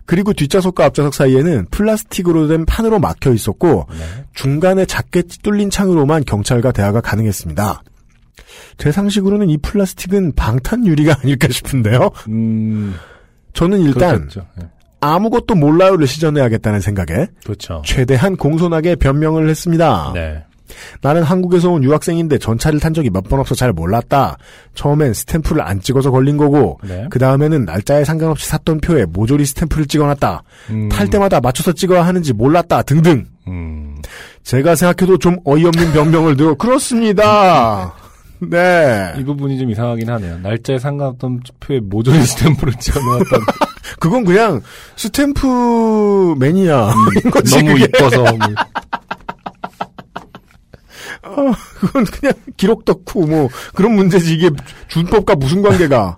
그리고 0.09 0.33
뒷좌석과 0.33 0.85
앞좌석 0.85 1.13
사이에는 1.13 1.67
플라스틱으로 1.69 2.47
된 2.47 2.65
판으로 2.65 2.97
막혀 2.97 3.31
있었고 3.31 3.85
네. 3.91 4.25
중간에 4.33 4.83
작게 4.85 5.21
뚫린 5.43 5.69
창으로만 5.69 6.25
경찰과 6.25 6.71
대화가 6.71 6.99
가능했습니다. 6.99 7.83
제 8.79 8.91
상식으로는 8.91 9.51
이 9.51 9.59
플라스틱은 9.59 10.31
방탄 10.35 10.87
유리가 10.87 11.15
아닐까 11.21 11.47
싶은데요. 11.51 12.09
음. 12.27 12.95
저는 13.53 13.81
일단 13.81 14.15
그렇겠죠. 14.15 14.47
네. 14.57 14.65
아무것도 14.99 15.53
몰라요를 15.53 16.07
시전해야겠다는 16.07 16.81
생각에 16.81 17.27
그렇죠. 17.43 17.83
최대한 17.85 18.35
공손하게 18.35 18.95
변명을 18.95 19.47
했습니다. 19.47 20.11
네. 20.15 20.43
나는 21.01 21.23
한국에서 21.23 21.69
온 21.71 21.83
유학생인데 21.83 22.37
전차를 22.37 22.79
탄 22.79 22.93
적이 22.93 23.09
몇 23.09 23.23
번 23.29 23.39
없어 23.39 23.53
잘 23.55 23.71
몰랐다. 23.73 24.37
처음엔 24.75 25.13
스탬프를 25.13 25.61
안 25.61 25.79
찍어서 25.81 26.09
걸린 26.11 26.37
거고 26.37 26.79
네. 26.83 27.05
그 27.09 27.19
다음에는 27.19 27.65
날짜에 27.65 28.03
상관없이 28.05 28.47
샀던 28.47 28.79
표에 28.81 29.05
모조리 29.05 29.45
스탬프를 29.45 29.85
찍어놨다. 29.85 30.43
음. 30.71 30.89
탈 30.89 31.09
때마다 31.09 31.39
맞춰서 31.41 31.73
찍어야 31.73 32.05
하는지 32.05 32.33
몰랐다 32.33 32.81
등등. 32.83 33.25
음. 33.47 33.97
제가 34.43 34.75
생각해도 34.75 35.17
좀 35.19 35.37
어이없는 35.43 35.91
변명을 35.93 36.37
들어 36.37 36.55
그렇습니다. 36.55 37.93
네. 38.41 39.13
이 39.17 39.23
부분이 39.23 39.59
좀 39.59 39.69
이상하긴 39.69 40.09
하네요. 40.09 40.39
날짜에 40.39 40.79
상관없던 40.79 41.41
표에 41.59 41.79
모조리 41.81 42.21
스탬프를 42.23 42.73
찍어놓았던. 42.75 43.41
그건 43.99 44.23
그냥 44.23 44.61
스탬프 44.95 46.35
매니아인 46.39 46.93
거지. 47.31 47.61
너무. 47.63 47.77
이뻐서. 47.79 48.23
뭐. 51.39 51.53
그건 51.79 52.05
그냥 52.05 52.33
기록 52.57 52.85
덕후 52.85 53.27
뭐 53.27 53.49
그런 53.73 53.93
문제지 53.93 54.33
이게 54.33 54.49
준법과 54.87 55.35
무슨 55.35 55.61
관계가 55.61 56.17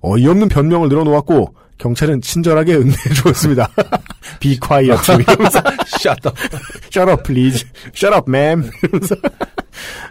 어이없는 0.00 0.48
변명을 0.48 0.88
늘어놓았고 0.88 1.54
경찰은 1.78 2.20
친절하게 2.20 2.74
응대해 2.74 3.14
주었습니다. 3.14 3.68
Be 4.40 4.58
quiet 4.58 5.00
이러면서 5.12 5.62
Shut 5.98 6.28
up. 6.28 6.38
Shut 6.92 7.10
up 7.10 7.22
please. 7.22 7.66
Shut 7.94 8.14
up 8.14 8.28
ma'am 8.28 8.68
이러면서 8.82 9.14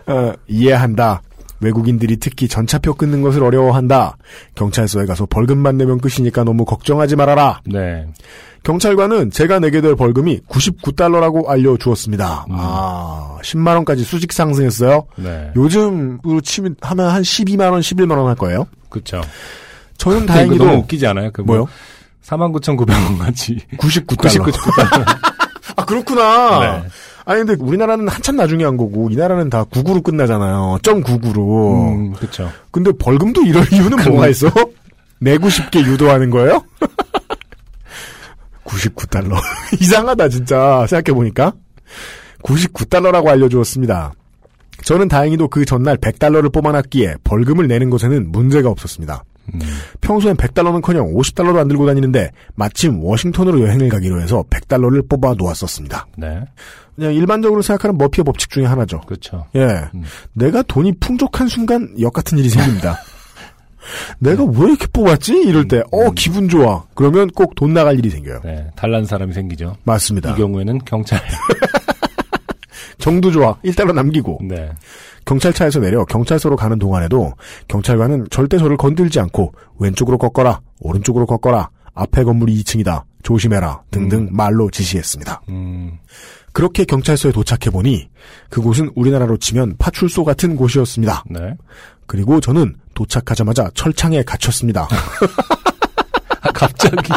어, 0.08 0.34
이해한다. 0.48 1.22
외국인들이 1.60 2.18
특히 2.18 2.48
전차표 2.48 2.94
끊는 2.94 3.22
것을 3.22 3.44
어려워한다. 3.44 4.18
경찰서에 4.56 5.06
가서 5.06 5.26
벌금만 5.26 5.78
내면 5.78 6.00
끝이니까 6.00 6.44
너무 6.44 6.66
걱정하지 6.66 7.16
말아라. 7.16 7.62
네. 7.66 8.08
경찰관은 8.64 9.32
제가 9.32 9.60
내게 9.60 9.82
될 9.82 9.96
벌금이 9.96 10.42
99달러라고 10.50 11.48
알려주었습니다. 11.48 12.46
아, 12.50 13.38
10만원까지 13.42 14.04
수직 14.04 14.34
상승했어요. 14.34 15.06
네. 15.18 15.52
요즘으로 15.56 16.42
치면 16.42 16.76
하면 16.82 17.10
한 17.10 17.22
12만원, 17.22 17.80
11만원 17.80 18.26
할 18.26 18.36
거예요. 18.36 18.68
그쵸. 18.90 19.22
저는 19.98 20.26
다행히도 20.26 20.66
너무 20.66 20.78
웃기지 20.80 21.08
않아요? 21.08 21.32
그 21.32 21.42
뭐요? 21.42 21.68
49,900원 22.24 23.18
같이. 23.20 23.58
99달러. 23.78 24.52
99달러. 24.52 25.06
아, 25.76 25.86
그렇구나. 25.86 26.60
네. 26.60 26.88
아니, 27.26 27.44
근데 27.44 27.64
우리나라는 27.64 28.08
한참 28.08 28.36
나중에 28.36 28.64
한 28.64 28.78
거고, 28.78 29.10
이 29.12 29.16
나라는 29.16 29.50
다 29.50 29.64
99로 29.66 30.04
끝나잖아요. 30.04 30.80
점 30.82 31.04
99로. 31.04 31.94
음, 31.94 32.14
그쵸. 32.14 32.50
근데 32.72 32.92
벌금도 32.92 33.44
이럴 33.44 33.66
이유는 33.72 34.10
뭐가 34.10 34.28
있어? 34.30 34.50
내고 35.20 35.50
싶게 35.50 35.80
유도하는 35.80 36.30
거예요? 36.30 36.64
99달러. 38.68 39.36
이상하다, 39.82 40.30
진짜. 40.30 40.86
생각해보니까. 40.88 41.54
99달러라고 42.44 43.28
알려주었습니다. 43.28 44.14
저는 44.84 45.08
다행히도 45.08 45.48
그 45.48 45.66
전날 45.66 45.98
100달러를 45.98 46.54
뽑아놨기에 46.54 47.16
벌금을 47.24 47.68
내는 47.68 47.90
것에는 47.90 48.32
문제가 48.32 48.70
없었습니다. 48.70 49.24
음. 49.54 49.60
평소엔 50.02 50.36
100달러는 50.36 50.82
커녕 50.82 51.14
50달러도 51.14 51.58
안 51.58 51.68
들고 51.68 51.86
다니는데 51.86 52.32
마침 52.56 53.02
워싱턴으로 53.02 53.62
여행을 53.62 53.90
가기로 53.90 54.22
해서 54.22 54.44
100달러를 54.50 55.08
뽑아 55.10 55.36
놓았었습니다. 55.38 56.08
네. 56.18 56.44
그냥 56.96 57.14
일반적으로 57.14 57.62
생각하는 57.62 57.98
머피의 57.98 58.26
법칙 58.26 58.50
중에 58.50 58.66
하나죠. 58.66 59.02
그렇죠. 59.02 59.46
예. 59.56 59.90
음. 59.94 60.04
내가 60.34 60.64
돈이 60.64 60.94
풍족한 61.00 61.48
순간 61.48 61.94
역 62.00 62.14
같은 62.14 62.38
일이 62.38 62.50
생깁니다. 62.50 62.98
내가 64.20 64.44
왜 64.44 64.68
이렇게 64.70 64.88
뽑았지? 64.88 65.34
이럴 65.46 65.68
때, 65.68 65.82
어, 65.92 66.12
기분 66.16 66.50
좋아. 66.50 66.86
그러면 66.96 67.30
꼭 67.30 67.56
돈 67.56 67.74
나갈 67.74 67.98
일이 67.98 68.10
생겨요. 68.10 68.42
네. 68.44 68.68
달란 68.76 69.06
사람이 69.06 69.34
생기죠. 69.34 69.76
맞습니다. 69.84 70.34
이 70.34 70.36
경우에는 70.36 70.80
경찰. 70.86 71.20
정도 73.00 73.32
좋아. 73.32 73.56
1달러 73.64 73.94
남기고. 73.94 74.40
네. 74.44 74.70
경찰차에서 75.26 75.80
내려 75.80 76.06
경찰서로 76.06 76.56
가는 76.56 76.80
동안에도 76.80 77.34
경찰관은 77.68 78.28
절대 78.32 78.58
저를 78.58 78.78
건들지 78.78 79.20
않고 79.20 79.54
왼쪽으로 79.80 80.18
꺾어라, 80.18 80.62
오른쪽으로 80.80 81.26
꺾어라, 81.26 81.70
앞에 81.94 82.24
건물이 82.24 82.64
2층이다, 82.64 83.04
조심해라 83.24 83.82
등등 83.92 84.30
말로 84.32 84.70
지시했습니다. 84.72 85.42
음. 85.50 85.98
그렇게 86.58 86.86
경찰서에 86.86 87.34
도착해 87.34 87.70
보니 87.72 88.10
그곳은 88.50 88.90
우리나라로 88.96 89.38
치면 89.38 89.76
파출소 89.78 90.24
같은 90.24 90.56
곳이었습니다. 90.56 91.26
네. 91.30 91.54
그리고 92.08 92.40
저는 92.42 92.78
도착하자마자 92.96 93.70
철창에 93.76 94.24
갇혔습니다. 94.24 94.88
아, 96.42 96.52
갑자기. 96.52 97.14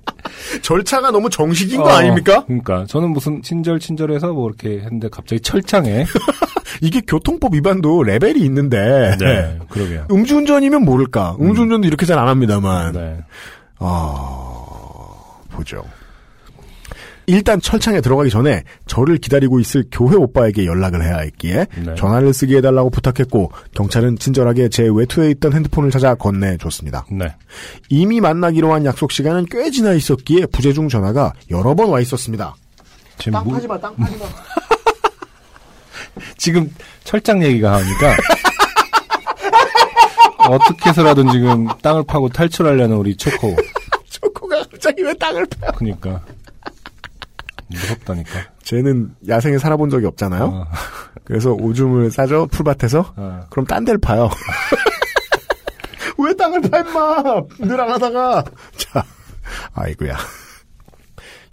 절차가 0.62 1.10
너무 1.10 1.28
정식인 1.28 1.82
거 1.82 1.90
어, 1.90 1.92
아닙니까? 1.92 2.46
그러니까 2.46 2.86
저는 2.86 3.10
무슨 3.10 3.42
친절 3.42 3.80
친절해서 3.80 4.32
뭐 4.32 4.48
이렇게 4.48 4.82
했는데 4.82 5.10
갑자기 5.10 5.42
철창에. 5.42 6.06
이게 6.80 7.02
교통법 7.02 7.52
위반도 7.52 8.02
레벨이 8.02 8.40
있는데 8.46 9.14
네. 9.18 9.58
그러게요. 9.68 10.06
음주운전이면 10.10 10.86
모를까. 10.86 11.36
음주운전도 11.38 11.86
이렇게 11.86 12.06
잘 12.06 12.18
안 12.18 12.28
합니다만. 12.28 12.92
네. 12.92 13.18
아, 13.78 14.72
보죠. 15.50 15.84
일단 17.26 17.60
철창에 17.60 18.00
들어가기 18.00 18.30
전에 18.30 18.64
저를 18.86 19.18
기다리고 19.18 19.60
있을 19.60 19.84
교회 19.92 20.16
오빠에게 20.16 20.66
연락을 20.66 21.04
해야 21.04 21.18
했기에 21.18 21.66
네. 21.84 21.94
전화를 21.96 22.32
쓰게 22.34 22.56
해달라고 22.56 22.90
부탁했고 22.90 23.52
경찰은 23.74 24.18
친절하게 24.18 24.68
제 24.68 24.88
외투에 24.92 25.30
있던 25.30 25.52
핸드폰을 25.52 25.90
찾아 25.90 26.14
건네줬습니다. 26.14 27.06
네. 27.12 27.34
이미 27.88 28.20
만나기로 28.20 28.72
한 28.72 28.84
약속 28.84 29.12
시간은 29.12 29.46
꽤 29.50 29.70
지나 29.70 29.92
있었기에 29.92 30.46
부재중 30.46 30.88
전화가 30.88 31.32
여러 31.50 31.74
번 31.74 31.90
와 31.90 32.00
있었습니다. 32.00 32.54
지금 33.18 33.42
뭐- 33.44 33.60
마, 33.68 33.78
땅 33.78 33.94
파지 33.96 34.16
마. 34.16 34.24
지금 36.36 36.68
철장 37.04 37.42
얘기가 37.42 37.74
하니까 37.76 38.16
어떻게 40.48 40.90
해서라도 40.90 41.30
지금 41.30 41.66
땅을 41.82 42.04
파고 42.04 42.28
탈출하려는 42.28 42.96
우리 42.96 43.16
초코. 43.16 43.54
초코가 44.08 44.62
갑자기 44.70 45.02
왜 45.02 45.14
땅을 45.14 45.46
파요? 45.46 45.70
그니까. 45.76 46.20
무섭다니까. 47.70 48.30
쟤는 48.62 49.10
야생에 49.28 49.58
살아본 49.58 49.90
적이 49.90 50.06
없잖아요. 50.06 50.44
어, 50.44 50.66
그래서 51.24 51.52
오줌을 51.52 52.10
싸죠 52.10 52.46
풀밭에서. 52.48 53.14
어. 53.16 53.40
그럼 53.50 53.66
딴 53.66 53.84
데를 53.84 53.98
파요. 53.98 54.28
왜 56.18 56.34
땅을 56.34 56.60
파, 56.62 56.78
임마! 56.80 57.22
늘 57.60 57.80
안 57.80 57.90
하다가. 57.90 58.44
자, 58.76 59.04
아이고야. 59.74 60.16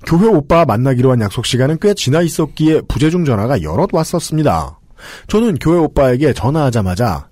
교회 0.06 0.28
오빠 0.28 0.66
만나기로 0.66 1.12
한 1.12 1.22
약속 1.22 1.46
시간은 1.46 1.78
꽤 1.82 1.94
지나 1.94 2.22
있었기에 2.22 2.82
부재중 2.88 3.26
전화가 3.26 3.62
여럿 3.64 3.90
왔었습니다. 3.94 4.80
저는 5.28 5.56
교회 5.60 5.78
오빠에게 5.80 6.34
전화하자마자, 6.34 7.30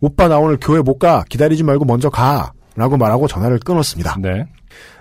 오빠 0.00 0.28
나 0.28 0.38
오늘 0.38 0.56
교회 0.60 0.80
못 0.80 0.98
가. 0.98 1.24
기다리지 1.28 1.62
말고 1.62 1.84
먼저 1.84 2.08
가. 2.10 2.52
라고 2.74 2.96
말하고 2.96 3.26
전화를 3.26 3.58
끊었습니다. 3.58 4.16
네. 4.20 4.46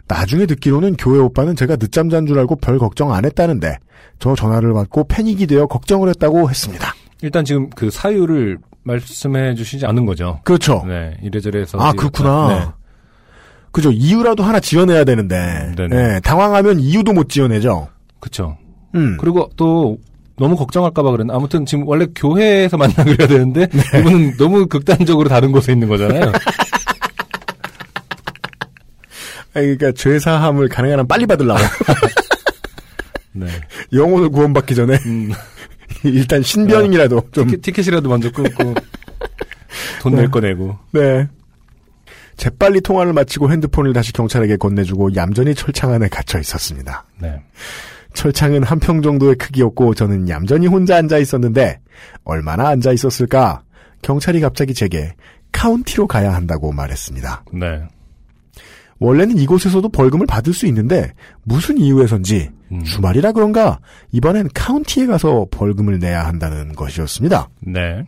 나중에 0.08 0.46
듣기로는 0.46 0.96
교회 0.98 1.20
오빠는 1.20 1.56
제가 1.56 1.76
늦잠 1.78 2.10
잔 2.10 2.26
줄 2.26 2.39
알고 2.39 2.56
별 2.58 2.78
걱정 2.80 3.13
안 3.13 3.26
했다는데, 3.26 3.78
저 4.20 4.36
전화를 4.36 4.74
받고 4.74 5.06
패닉이 5.08 5.48
되어 5.48 5.67
걱정을 5.67 6.10
했다고 6.10 6.50
했습니다. 6.50 6.93
일단 7.22 7.43
지금 7.46 7.70
그 7.72 7.89
사유를 7.89 8.58
말씀해 8.84 9.56
주시지 9.56 9.86
않은 9.86 10.06
거죠. 10.06 10.39
그렇죠. 10.43 10.84
네. 10.88 11.17
이래저래 11.22 11.60
해서. 11.62 11.78
아, 11.80 11.91
그렇구나. 11.91 12.48
네. 12.50 12.65
그죠. 13.72 13.91
이유라도 13.91 14.43
하나 14.43 14.60
지어내야 14.60 15.04
되는데. 15.04 15.74
네, 15.89 16.20
당황하면 16.22 16.80
이유도 16.80 17.13
못 17.13 17.30
지어내죠. 17.30 17.89
그쵸. 18.20 18.58
음. 18.96 19.17
그리고 19.20 19.50
또 19.58 19.98
너무 20.38 20.56
걱정할까봐 20.56 21.12
그랬나. 21.12 21.36
아무튼 21.36 21.65
지금 21.65 21.88
원래 21.88 22.08
교회에서 22.15 22.78
만나기로 22.78 23.17
해야 23.20 23.28
되는데 23.28 23.67
네. 23.67 24.00
이분은 24.00 24.38
너무 24.38 24.67
극단적으로 24.67 25.28
다른 25.30 25.52
곳에 25.52 25.74
있는 25.74 25.88
거잖아요. 25.89 26.32
그러니까 29.62 29.91
죄사함을 29.91 30.70
가능한 30.70 31.00
한 31.00 31.08
빨리 31.08 31.26
받으려고. 31.26 31.60
네. 33.34 33.48
영혼을 33.93 34.30
구원받기 34.30 34.76
전에 34.76 34.98
음, 35.06 35.32
일단 36.04 36.41
신변이라도 36.41 37.30
좀. 37.32 37.46
티켓, 37.48 37.62
티켓 37.62 37.88
이라도 37.88 38.10
먼저 38.10 38.32
끊고 38.32 38.74
돈 40.02 40.15
낼 40.15 40.30
거 40.30 40.39
내고. 40.39 40.78
네. 40.91 41.28
재빨리 42.38 42.82
통화를 42.82 43.13
마치고 43.13 43.52
핸드폰을 43.52 43.93
다시 43.93 44.13
경찰에게 44.13 44.58
건네주고 44.58 45.15
얌전히 45.15 45.56
철창 45.56 45.91
안에 45.93 46.08
갇혀 46.08 46.39
있었습니다. 46.39 47.04
네. 47.20 47.41
철창은 48.13 48.63
한 48.63 48.80
평 48.80 49.02
정도의 49.02 49.36
크기였고 49.36 49.93
저는 49.96 50.30
얌전히 50.30 50.67
혼자 50.67 50.98
앉아 50.98 51.17
있었는데 51.17 51.80
얼마나 52.24 52.70
앉아 52.70 52.91
있었을까? 52.91 53.63
경찰이 54.04 54.39
갑자기 54.41 54.74
제게 54.76 55.13
카운티로 55.52 56.06
가야 56.08 56.34
한다고 56.34 56.72
말했습니다. 56.72 57.46
네. 57.54 57.82
원래는 58.99 59.38
이곳에서도 59.38 59.88
벌금을 59.89 60.25
받을 60.25 60.53
수 60.53 60.65
있는데 60.67 61.12
무슨 61.43 61.77
이유에선지 61.77 62.49
음. 62.71 62.83
주말이라 62.83 63.31
그런가 63.31 63.79
이번엔 64.12 64.49
카운티에 64.53 65.05
가서 65.05 65.47
벌금을 65.51 65.99
내야 65.99 66.25
한다는 66.25 66.73
것이었습니다. 66.73 67.49
네. 67.62 68.03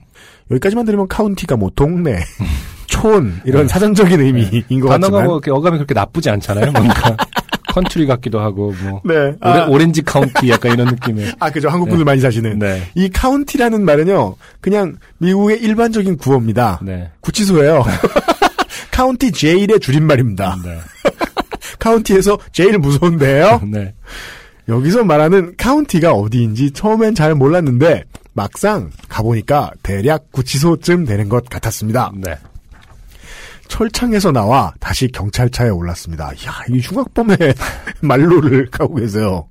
여기까지만 0.52 0.86
들으면 0.86 1.08
카운티가 1.08 1.58
뭐 1.58 1.69
동네, 1.75 2.19
촌 2.88 3.39
이런 3.45 3.67
사전적인 3.67 4.19
의미인 4.19 4.52
것 4.82 4.88
네. 4.88 4.89
단어가 4.89 4.97
같지만 4.97 5.25
뭐 5.25 5.36
이렇게 5.36 5.52
어감이 5.52 5.78
그렇게 5.78 5.93
나쁘지 5.93 6.30
않잖아요. 6.32 6.71
뭔가 6.71 7.15
country 7.72 8.08
같기도 8.08 8.39
하고 8.39 8.73
뭐 8.82 9.02
네. 9.06 9.36
아, 9.41 9.67
오렌지 9.70 10.02
카운티 10.02 10.49
약간 10.49 10.73
이런 10.73 10.88
느낌의. 10.88 11.34
아 11.39 11.52
그죠 11.52 11.69
한국 11.69 11.89
분들 11.89 12.04
많이 12.04 12.19
사시는 12.19 12.58
네. 12.58 12.82
이 12.95 13.10
카운티라는 13.10 13.86
말은요 13.86 14.36
그냥 14.60 14.97
미국의 15.19 15.62
일반적인 15.62 16.17
구어입니다. 16.17 16.80
네. 16.82 17.12
구치소예요. 17.21 17.84
county 19.00 19.32
jail의 19.32 19.80
줄임말입니다. 19.80 20.58
네. 20.62 20.78
카운티에서 21.80 22.38
제일 22.52 22.78
무서운데요. 22.80 23.62
네. 23.72 23.96
여기서 24.68 25.06
말하는 25.06 25.56
카운티가 25.56 26.12
어디인지 26.12 26.72
처음엔 26.72 27.16
잘 27.16 27.34
몰랐는데 27.34 28.04
막상 28.34 28.92
가보니까 29.08 29.72
대략 29.84 30.34
구치소쯤 30.34 31.06
되는 31.06 31.30
것 31.30 31.48
같았습니다. 31.48 32.12
네. 32.14 32.38
철창에서 33.70 34.34
나와 34.34 34.74
다시 34.82 35.08
경찰차에 35.08 35.70
올랐습니다. 35.70 36.32
야, 36.32 36.66
이 36.68 36.82
흉악범의 36.82 37.38
말로를 38.02 38.70
가고 38.70 38.96
계세요. 38.96 39.48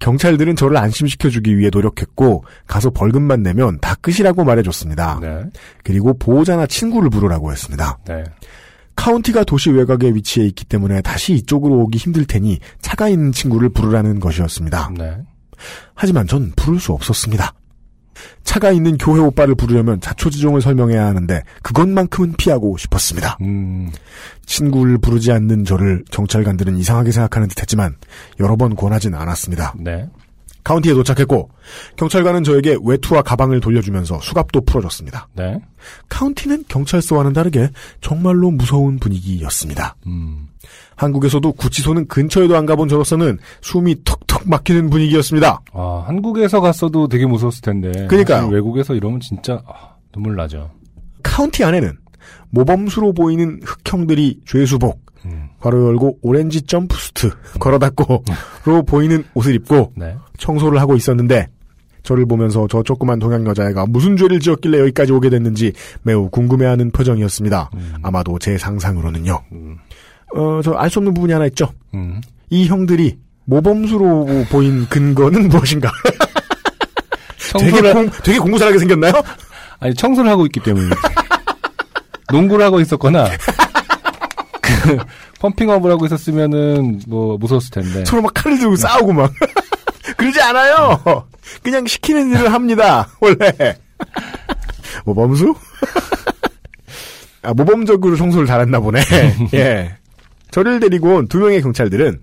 경찰들은 0.00 0.56
저를 0.56 0.78
안심시켜주기 0.78 1.56
위해 1.58 1.70
노력했고 1.72 2.44
가서 2.66 2.90
벌금만 2.90 3.44
내면 3.44 3.78
다 3.78 3.94
끝이라고 4.00 4.42
말해줬습니다. 4.42 5.20
네. 5.22 5.44
그리고 5.84 6.18
보호자나 6.18 6.66
친구를 6.66 7.08
부르라고 7.08 7.52
했습니다. 7.52 7.98
네. 8.08 8.24
카운티가 8.96 9.44
도시 9.44 9.70
외곽에 9.70 10.14
위치해 10.14 10.46
있기 10.46 10.64
때문에 10.64 11.02
다시 11.02 11.34
이쪽으로 11.34 11.74
오기 11.80 11.98
힘들 11.98 12.24
테니 12.24 12.58
차가 12.80 13.08
있는 13.08 13.32
친구를 13.32 13.68
부르라는 13.70 14.20
것이었습니다. 14.20 14.90
네. 14.96 15.18
하지만 15.94 16.26
전 16.26 16.52
부를 16.56 16.80
수 16.80 16.92
없었습니다. 16.92 17.54
차가 18.44 18.70
있는 18.70 18.96
교회 18.96 19.20
오빠를 19.20 19.54
부르려면 19.54 20.00
자초지종을 20.00 20.60
설명해야 20.60 21.06
하는데 21.06 21.42
그것만큼은 21.62 22.34
피하고 22.34 22.76
싶었습니다. 22.76 23.38
음. 23.42 23.90
친구를 24.46 24.98
부르지 24.98 25.32
않는 25.32 25.64
저를 25.64 26.04
경찰관들은 26.10 26.76
이상하게 26.76 27.10
생각하는 27.10 27.48
듯했지만 27.48 27.96
여러 28.40 28.56
번 28.56 28.76
권하진 28.76 29.14
않았습니다. 29.14 29.74
네. 29.78 30.08
카운티에 30.64 30.94
도착했고 30.94 31.50
경찰관은 31.96 32.42
저에게 32.42 32.76
외투와 32.82 33.22
가방을 33.22 33.60
돌려주면서 33.60 34.20
수갑도 34.20 34.62
풀어줬습니다. 34.62 35.28
네. 35.34 35.60
카운티는 36.08 36.64
경찰서와는 36.68 37.34
다르게 37.34 37.68
정말로 38.00 38.50
무서운 38.50 38.98
분위기였습니다. 38.98 39.94
음. 40.06 40.48
한국에서도 40.96 41.52
구치소는 41.52 42.08
근처에도 42.08 42.56
안 42.56 42.66
가본 42.66 42.88
저로서는 42.88 43.38
숨이 43.60 44.04
턱턱 44.04 44.48
막히는 44.48 44.90
분위기였습니다. 44.90 45.60
아, 45.72 46.04
한국에서 46.06 46.60
갔어도 46.60 47.08
되게 47.08 47.26
무서웠을 47.26 47.60
텐데. 47.60 48.06
그러니까요. 48.06 48.42
사실 48.42 48.54
외국에서 48.54 48.94
이러면 48.94 49.20
진짜 49.20 49.62
아, 49.66 49.96
눈물 50.12 50.36
나죠. 50.36 50.70
카운티 51.22 51.64
안에는 51.64 51.98
모범수로 52.50 53.12
보이는 53.12 53.60
흑형들이 53.64 54.40
죄수복, 54.46 55.00
음. 55.26 55.48
괄호 55.60 55.88
열고 55.88 56.18
오렌지 56.22 56.62
점프수트 56.62 57.30
걸어 57.58 57.78
닫고로 57.78 58.84
보이는 58.86 59.24
옷을 59.34 59.54
입고 59.54 59.92
네. 59.96 60.14
청소를 60.38 60.80
하고 60.80 60.96
있었는데 60.96 61.48
저를 62.02 62.26
보면서 62.26 62.66
저 62.70 62.82
조그만 62.82 63.18
동양 63.18 63.46
여자애가 63.46 63.86
무슨 63.88 64.16
죄를 64.16 64.38
지었길래 64.40 64.78
여기까지 64.80 65.12
오게 65.12 65.30
됐는지 65.30 65.72
매우 66.02 66.28
궁금해하는 66.28 66.90
표정이었습니다. 66.90 67.70
음. 67.74 67.94
아마도 68.02 68.38
제 68.38 68.58
상상으로는요. 68.58 69.40
음. 69.52 69.78
어, 70.36 70.60
저 70.62 70.74
알 70.76 70.90
수 70.90 70.98
없는 70.98 71.14
부분이 71.14 71.32
하나 71.32 71.46
있죠. 71.46 71.72
음. 71.94 72.20
이 72.50 72.66
형들이 72.66 73.18
모범수로 73.46 74.26
보인 74.50 74.86
근거는 74.88 75.48
무엇인가? 75.50 75.90
되게, 77.58 77.70
청소를 77.70 77.94
공, 77.94 78.10
되게 78.24 78.38
공부 78.38 78.58
잘하게 78.58 78.78
생겼나요? 78.78 79.12
아니 79.80 79.94
청소를 79.94 80.30
하고 80.30 80.44
있기 80.46 80.60
때문에 80.60 80.94
농구를 82.32 82.64
하고 82.64 82.80
있었거나 82.80 83.28
그 84.60 84.98
펌핑업을 85.40 85.90
하고 85.90 86.06
있었으면은 86.06 87.00
뭐 87.06 87.36
무서웠을 87.38 87.70
텐데. 87.70 88.04
서로 88.04 88.22
막 88.22 88.32
칼을 88.34 88.58
들고 88.58 88.76
싸우고 88.76 89.12
막. 89.12 89.30
그러지 90.24 90.40
않아요! 90.40 91.28
그냥 91.62 91.86
시키는 91.86 92.30
일을 92.30 92.52
합니다, 92.52 93.08
원래. 93.20 93.76
모범수? 95.04 95.54
아, 97.42 97.52
모범적으로 97.52 98.16
청소를 98.16 98.46
잘했나 98.46 98.80
보네. 98.80 99.02
예. 99.52 99.96
저를 100.50 100.80
데리고 100.80 101.16
온 101.16 101.28
두 101.28 101.40
명의 101.40 101.60
경찰들은 101.60 102.22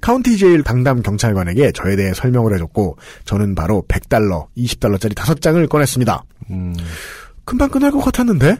county 0.00 0.38
jail 0.38 0.62
당담 0.62 1.02
경찰관에게 1.02 1.72
저에 1.72 1.96
대해 1.96 2.14
설명을 2.14 2.54
해줬고, 2.54 2.96
저는 3.26 3.54
바로 3.54 3.84
100달러, 3.88 4.46
20달러짜리 4.56 5.14
5장을 5.14 5.68
꺼냈습니다. 5.68 6.24
음, 6.50 6.74
금방 7.44 7.68
끝날 7.68 7.90
것 7.90 8.00
같았는데, 8.00 8.56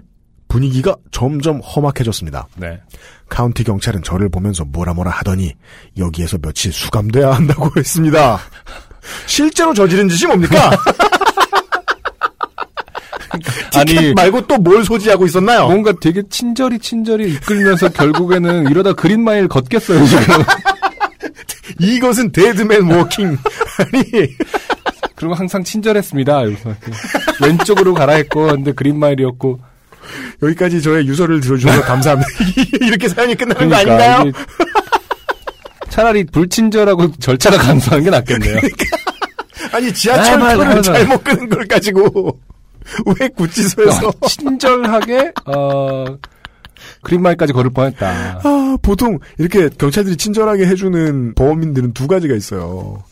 분위기가 0.49 0.95
점점 1.11 1.61
험악해졌습니다. 1.61 2.49
네. 2.57 2.81
카운티 3.29 3.65
경찰은 3.65 4.03
저를 4.03 4.29
보면서 4.29 4.65
뭐라 4.65 4.95
뭐라 4.95 5.11
하더니 5.11 5.55
여기에서 5.99 6.39
며칠 6.39 6.73
수감돼야 6.73 7.33
한다고 7.33 7.71
했습니다. 7.77 8.39
실제로 9.27 9.75
저지른 9.75 10.09
짓이 10.09 10.27
뭡니까? 10.27 10.71
아니 13.75 14.15
말고 14.15 14.47
또 14.47 14.57
뭘 14.59 14.85
소지하고 14.85 15.27
있었나요? 15.27 15.67
뭔가 15.67 15.93
되게 16.01 16.23
친절히 16.31 16.79
친절히 16.79 17.33
이끌면서 17.35 17.89
결국에는 17.89 18.71
이러다 18.71 18.93
Green 18.93 19.24
Mile 19.24 19.49
걷겠어요 19.49 20.07
지금. 20.07 20.23
이것은 21.81 22.31
Dead 22.33 22.62
Man 22.62 22.83
Walking. 22.91 23.27
아니 23.79 24.05
그리고 25.17 25.35
항상 25.35 25.65
친절했습니다. 25.65 26.43
왼쪽으로 27.43 27.95
가라 27.95 28.15
했고 28.15 28.47
근데 28.47 28.73
Green 28.73 28.99
Mile이었고. 28.99 29.61
여기까지 30.43 30.83
저의 30.83 31.07
유서를 31.07 31.41
들어주셔서 31.41 31.83
감사합니다. 31.87 32.29
이렇게 32.81 33.09
사연이 33.09 33.35
끝나는 33.35 33.69
거 33.69 33.77
그러니까 33.77 34.05
아닌가요? 34.15 34.29
이게 34.29 34.39
차라리 35.91 36.25
불친절하고 36.25 37.13
절차가 37.19 37.57
간소한 37.59 38.03
게 38.03 38.11
낫겠네요. 38.11 38.59
아니 39.73 39.93
지하철 39.93 40.35
아, 40.35 40.39
맞아, 40.39 40.57
표를. 40.69 40.83
잘못 40.83 41.25
끄는 41.25 41.49
걸 41.49 41.67
가지고 41.67 42.39
왜 43.19 43.29
구치소에서 43.29 44.09
어, 44.09 44.27
친절하게 44.29 45.33
어 45.47 46.05
그린마일까지 47.03 47.53
걸을 47.53 47.71
뻔했다. 47.71 48.41
아, 48.45 48.77
보통 48.83 49.19
이렇게 49.39 49.69
경찰들이 49.79 50.17
친절하게 50.17 50.67
해주는 50.67 51.35
범인들은 51.35 51.93
두 51.93 52.07
가지가 52.07 52.35
있어요. 52.35 53.03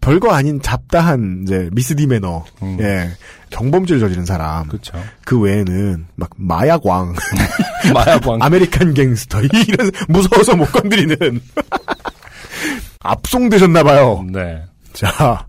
별거 0.00 0.32
아닌 0.32 0.60
잡다한 0.62 1.42
이제 1.44 1.68
미스디 1.72 2.06
매너, 2.06 2.44
음. 2.62 2.78
예, 2.80 3.10
경범죄를 3.50 4.00
저지른 4.00 4.24
사람. 4.24 4.66
그렇죠. 4.68 4.98
그 5.24 5.38
외에는 5.38 6.06
막 6.16 6.30
마약왕, 6.36 7.14
마약왕. 7.92 8.42
American 8.42 8.94
Gangster 8.94 9.42
이런 9.68 9.90
무서워서 10.08 10.56
못 10.56 10.72
건드리는 10.72 11.16
압송되셨나봐요. 13.00 14.26
네. 14.32 14.64
자 14.92 15.46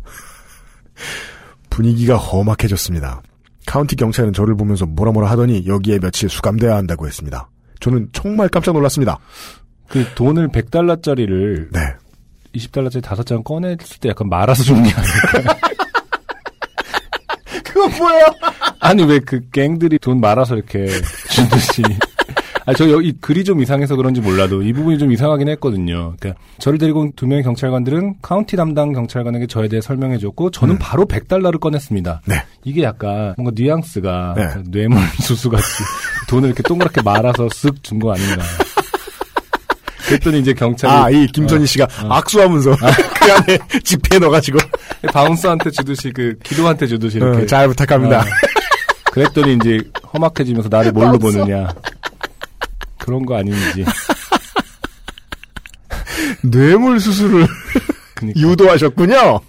분위기가 1.69 2.15
험악해졌습니다. 2.17 3.21
카운티 3.65 3.95
경찰은 3.95 4.33
저를 4.33 4.55
보면서 4.55 4.85
뭐라 4.85 5.11
뭐라 5.11 5.29
하더니 5.31 5.65
여기에 5.67 5.99
며칠 5.99 6.29
수감돼야 6.29 6.75
한다고 6.75 7.07
했습니다. 7.07 7.49
저는 7.79 8.09
정말 8.11 8.49
깜짝 8.49 8.73
놀랐습니다. 8.73 9.17
그 9.87 10.05
돈을 10.15 10.49
100달러짜리를 10.49 11.71
네. 11.71 11.79
20달러짜리 12.55 13.01
다섯 13.03 13.25
장 13.25 13.43
꺼냈을 13.43 13.99
때 13.99 14.09
약간 14.09 14.29
말아서 14.29 14.63
준 14.63 14.83
게 14.83 14.91
아닐까. 14.93 15.57
그건 17.63 17.91
뭐예요? 17.97 18.25
아니 18.79 19.03
왜 19.03 19.19
그 19.19 19.39
갱들이 19.51 19.99
돈 19.99 20.19
말아서 20.19 20.55
이렇게 20.55 20.87
주듯이. 21.29 21.83
아, 22.67 22.73
저 22.75 22.89
여기 22.91 23.11
글이 23.19 23.43
좀 23.43 23.59
이상해서 23.61 23.95
그런지 23.95 24.21
몰라도 24.21 24.61
이 24.61 24.71
부분이 24.71 24.99
좀 24.99 25.11
이상하긴 25.11 25.49
했거든요. 25.49 26.13
그러니까 26.19 26.39
저를 26.59 26.77
데리고 26.77 26.99
온 27.01 27.11
두 27.15 27.25
명의 27.25 27.43
경찰관들은 27.43 28.15
카운티 28.21 28.55
담당 28.55 28.93
경찰관에게 28.93 29.47
저에 29.47 29.67
대해 29.67 29.81
설명해 29.81 30.19
줬고 30.19 30.51
저는 30.51 30.75
음. 30.75 30.79
바로 30.79 31.05
100달러를 31.05 31.59
꺼냈습니다. 31.59 32.21
네. 32.25 32.35
이게 32.63 32.83
약간 32.83 33.33
뭔가 33.37 33.51
뉘앙스가 33.55 34.33
네. 34.37 34.47
뇌물 34.69 34.99
수수 35.21 35.49
같이 35.49 35.65
돈을 36.29 36.49
이렇게 36.49 36.61
동그랗게 36.63 37.01
말아서 37.01 37.47
쓱 37.47 37.81
준 37.83 37.99
거 37.99 38.13
아닌가. 38.13 38.43
그랬더니 40.11 40.39
이제 40.39 40.53
경찰이 40.53 40.93
아, 40.93 41.09
이 41.09 41.25
김선희 41.27 41.65
씨가 41.65 41.87
악수하면서 42.09 42.75
그 42.75 43.33
안에 43.33 43.57
지폐 43.83 44.19
넣어가지고 44.19 44.59
바운서한테 45.13 45.71
주듯이 45.71 46.11
그 46.11 46.35
기도한테 46.43 46.87
주듯이 46.87 47.17
이렇게 47.17 47.43
어, 47.43 47.45
잘 47.45 47.67
부탁합니다. 47.69 48.19
어. 48.19 48.23
그랬더니 49.11 49.55
이제 49.55 49.79
험악해지면서 50.13 50.67
나를 50.69 50.91
뭘로 50.91 51.17
보느냐 51.17 51.73
그런 52.97 53.25
거 53.25 53.37
아닌지 53.37 53.85
뇌물 56.43 56.99
수술을 56.99 57.47
그니까. 58.15 58.39
유도하셨군요. 58.39 59.39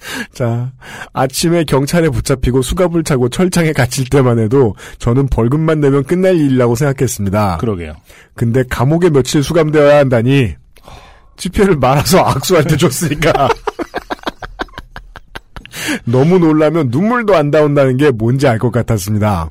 자, 0.32 0.72
아침에 1.12 1.64
경찰에 1.64 2.08
붙잡히고 2.08 2.62
수갑을 2.62 3.02
차고 3.04 3.28
철창에 3.30 3.72
갇힐 3.72 4.08
때만 4.08 4.38
해도 4.38 4.74
저는 4.98 5.26
벌금만 5.28 5.80
내면 5.80 6.04
끝날 6.04 6.36
일이라고 6.36 6.74
생각했습니다. 6.76 7.58
그러게요. 7.58 7.94
근데 8.34 8.62
감옥에 8.68 9.10
며칠 9.10 9.42
수감되어야 9.42 9.98
한다니 9.98 10.54
지폐를 11.36 11.76
말아서 11.76 12.20
악수할 12.20 12.64
때 12.64 12.76
줬으니까 12.76 13.32
너무 16.04 16.38
놀라면 16.38 16.88
눈물도 16.90 17.34
안 17.36 17.50
나온다는 17.50 17.96
게 17.96 18.10
뭔지 18.10 18.46
알 18.48 18.58
것 18.58 18.70
같았습니다. 18.70 19.48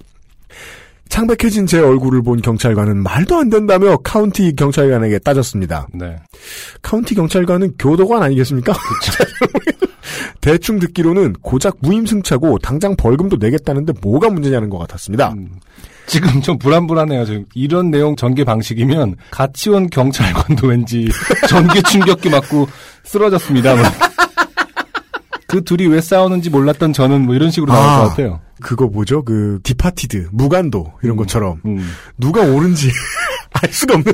창백해진 1.09 1.65
제 1.67 1.79
얼굴을 1.79 2.21
본 2.21 2.41
경찰관은 2.41 2.97
말도 3.01 3.37
안 3.37 3.49
된다며 3.49 3.97
카운티 3.97 4.53
경찰관에게 4.55 5.19
따졌습니다. 5.19 5.87
네. 5.93 6.17
카운티 6.81 7.15
경찰관은 7.15 7.75
교도관 7.79 8.21
아니겠습니까? 8.23 8.73
대충 10.41 10.79
듣기로는 10.79 11.33
고작 11.41 11.77
무임승차고 11.81 12.59
당장 12.59 12.95
벌금도 12.95 13.37
내겠다는데 13.37 13.93
뭐가 14.01 14.29
문제냐는 14.29 14.69
것 14.69 14.77
같았습니다. 14.79 15.33
음, 15.33 15.49
지금 16.05 16.41
좀 16.41 16.57
불안불안해요. 16.57 17.25
지금 17.25 17.45
이런 17.53 17.91
내용 17.91 18.15
전개 18.15 18.43
방식이면 18.43 19.15
같이 19.31 19.69
온 19.69 19.89
경찰관도 19.89 20.67
왠지 20.67 21.07
전기 21.49 21.81
충격기 21.81 22.29
맞고 22.29 22.67
쓰러졌습니다. 23.03 23.75
뭐. 23.75 23.83
그 25.47 25.63
둘이 25.63 25.87
왜 25.87 26.01
싸우는지 26.01 26.49
몰랐던 26.49 26.93
저는 26.93 27.25
뭐 27.25 27.35
이런 27.35 27.49
식으로 27.51 27.71
나올 27.71 27.89
아. 27.89 28.01
것 28.03 28.09
같아요. 28.09 28.41
그거 28.61 28.87
뭐죠? 28.87 29.23
그 29.23 29.59
Departed, 29.63 30.29
무간도 30.31 30.93
이런 31.03 31.15
것처럼 31.15 31.61
음. 31.65 31.89
누가 32.17 32.41
옳은지 32.41 32.91
알 33.53 33.71
수가 33.71 33.95
없는 33.95 34.13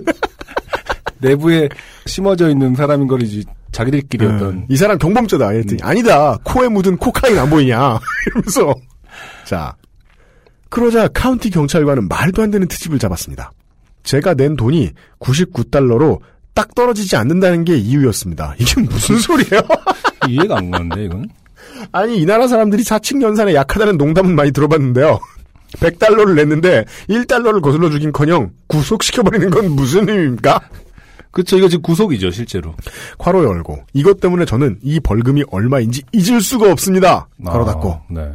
내부에 1.19 1.69
심어져 2.05 2.49
있는 2.49 2.75
사람인 2.75 3.07
걸 3.07 3.21
이제 3.23 3.43
자기들끼리 3.73 4.25
어떤 4.25 4.41
음, 4.49 4.65
이 4.69 4.77
사람 4.77 4.97
경범죄다. 4.97 5.51
이랬더니 5.51 5.81
아니다. 5.83 6.37
코에 6.43 6.69
묻은 6.69 6.97
코카인 6.97 7.37
안 7.37 7.49
보이냐. 7.49 7.99
이러면서 8.27 8.73
자 9.43 9.75
그러자 10.69 11.09
카운티 11.09 11.49
경찰관은 11.49 12.07
말도 12.07 12.41
안 12.41 12.51
되는 12.51 12.67
트집을 12.67 12.99
잡았습니다. 12.99 13.51
제가 14.03 14.35
낸 14.35 14.55
돈이 14.55 14.91
99달러로 15.19 16.19
딱 16.53 16.73
떨어지지 16.75 17.15
않는다는 17.15 17.65
게 17.65 17.75
이유였습니다. 17.75 18.55
이게 18.59 18.81
무슨 18.81 19.17
소리예요? 19.17 19.61
이해가 20.29 20.57
안 20.57 20.71
가는데 20.71 21.05
이건 21.05 21.27
아니 21.91 22.17
이 22.19 22.25
나라 22.25 22.47
사람들이 22.47 22.83
사칙 22.83 23.21
연산에 23.21 23.53
약하다는 23.55 23.97
농담은 23.97 24.35
많이 24.35 24.51
들어봤는데요. 24.51 25.19
100달러를 25.77 26.35
냈는데 26.35 26.85
1달러를 27.09 27.61
거슬러 27.61 27.89
주긴커녕 27.89 28.51
구속시켜버리는 28.67 29.49
건 29.49 29.71
무슨 29.71 30.07
의미입니까? 30.07 30.61
그쵸 31.33 31.57
이거 31.57 31.67
지금 31.67 31.81
구속이죠 31.81 32.29
실제로 32.29 32.75
괄호 33.17 33.43
열고 33.43 33.79
이것 33.93 34.21
때문에 34.21 34.45
저는 34.45 34.79
이 34.83 34.99
벌금이 34.99 35.43
얼마인지 35.49 36.03
잊을 36.13 36.41
수가 36.41 36.71
없습니다. 36.71 37.27
괄호 37.43 37.65
닫고 37.65 37.91
아, 37.91 38.01
네. 38.09 38.31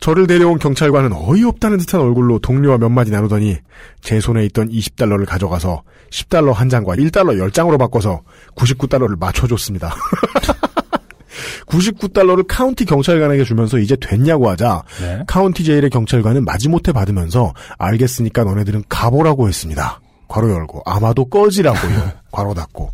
저를 0.00 0.26
데려온 0.26 0.58
경찰관은 0.58 1.12
어이없다는 1.12 1.76
듯한 1.76 2.00
얼굴로 2.00 2.38
동료와 2.38 2.78
몇 2.78 2.88
마디 2.88 3.10
나누더니 3.10 3.58
제 4.00 4.18
손에 4.18 4.46
있던 4.46 4.70
20달러를 4.70 5.26
가져가서 5.26 5.82
10달러 6.10 6.52
한 6.52 6.70
장과 6.70 6.96
1달러 6.96 7.38
10장으로 7.50 7.78
바꿔서 7.78 8.22
99달러를 8.56 9.18
맞춰줬습니다. 9.18 9.94
99달러를 11.66 12.46
카운티 12.48 12.86
경찰관에게 12.86 13.44
주면서 13.44 13.78
이제 13.78 13.94
됐냐고 14.00 14.48
하자 14.48 14.82
네. 15.00 15.22
카운티 15.26 15.64
제일의 15.64 15.90
경찰관은 15.90 16.44
마지못해 16.46 16.92
받으면서 16.92 17.52
알겠으니까 17.78 18.44
너네들은 18.44 18.84
가보라고 18.88 19.48
했습니다. 19.48 20.00
괄호 20.30 20.50
열고 20.50 20.82
아마도 20.86 21.24
꺼지라고요. 21.26 22.12
괄호 22.30 22.54
닫고. 22.54 22.90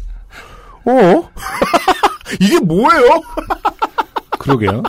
어? 0.87 1.31
이게 2.40 2.59
뭐예요? 2.61 3.20
그러게요. 4.40 4.83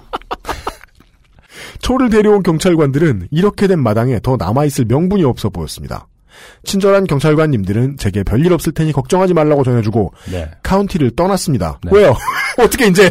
저를 1.80 2.10
데려온 2.10 2.42
경찰관들은 2.44 3.28
이렇게 3.32 3.68
된 3.68 3.80
마당에 3.80 4.20
더 4.22 4.36
남아있을 4.38 4.86
명분이 4.86 5.24
없어 5.24 5.50
보였습니다. 5.50 6.08
친절한 6.64 7.06
경찰관님들은 7.06 7.98
제게 7.98 8.24
별일 8.24 8.54
없을 8.54 8.72
테니 8.74 8.92
걱정하지 8.94 9.34
말라고 9.34 9.64
전해주고 9.64 10.14
네. 10.32 10.50
카운티를 10.64 11.16
떠났습니다. 11.16 11.80
네. 11.84 11.92
왜요? 11.94 12.16
어떻게 12.58 12.88
이제 12.88 13.10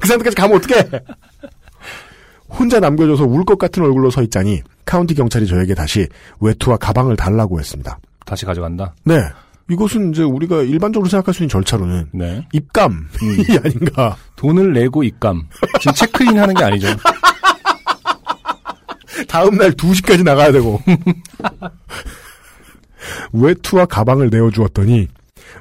그 0.00 0.08
상태까지 0.08 0.36
가면 0.36 0.56
어떻게? 0.58 0.74
혼자 2.48 2.80
남겨져서 2.80 3.24
울 3.24 3.44
것 3.44 3.58
같은 3.58 3.82
얼굴로 3.82 4.10
서 4.10 4.22
있자니 4.22 4.62
카운티 4.84 5.14
경찰이 5.14 5.46
저에게 5.46 5.74
다시 5.74 6.06
외투와 6.40 6.76
가방을 6.76 7.16
달라고 7.16 7.58
했습니다. 7.58 7.98
다시 8.24 8.44
가져간다. 8.44 8.94
네. 9.04 9.20
이것은 9.70 10.10
이제 10.12 10.22
우리가 10.22 10.60
일반적으로 10.62 11.08
생각할 11.08 11.32
수 11.34 11.42
있는 11.42 11.48
절차로는 11.48 12.08
네. 12.12 12.46
입감이 12.52 12.94
음. 12.94 13.44
아닌가. 13.64 14.16
돈을 14.36 14.72
내고 14.74 15.02
입감. 15.02 15.42
지금 15.80 15.94
체크인 15.94 16.38
하는 16.38 16.54
게 16.54 16.62
아니죠. 16.64 16.88
다음 19.28 19.56
날 19.56 19.70
2시까지 19.72 20.22
나가야 20.22 20.52
되고. 20.52 20.80
외투와 23.32 23.86
가방을 23.86 24.30
내어주었더니 24.30 25.08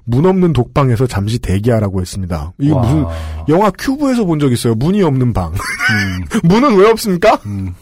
문 0.06 0.26
없는 0.26 0.54
독방에서 0.54 1.08
잠시 1.08 1.40
대기하라고 1.40 2.02
했습니다. 2.02 2.52
이거 2.60 2.76
와. 2.78 2.82
무슨 2.82 3.06
영화 3.50 3.70
큐브에서 3.72 4.26
본 4.26 4.40
적 4.40 4.52
있어요. 4.52 4.76
문이 4.76 5.02
없는 5.04 5.34
방. 5.34 5.52
음, 5.54 6.26
문은 6.44 6.76
왜 6.78 6.90
없습니까? 6.90 7.40
음. 7.46 7.74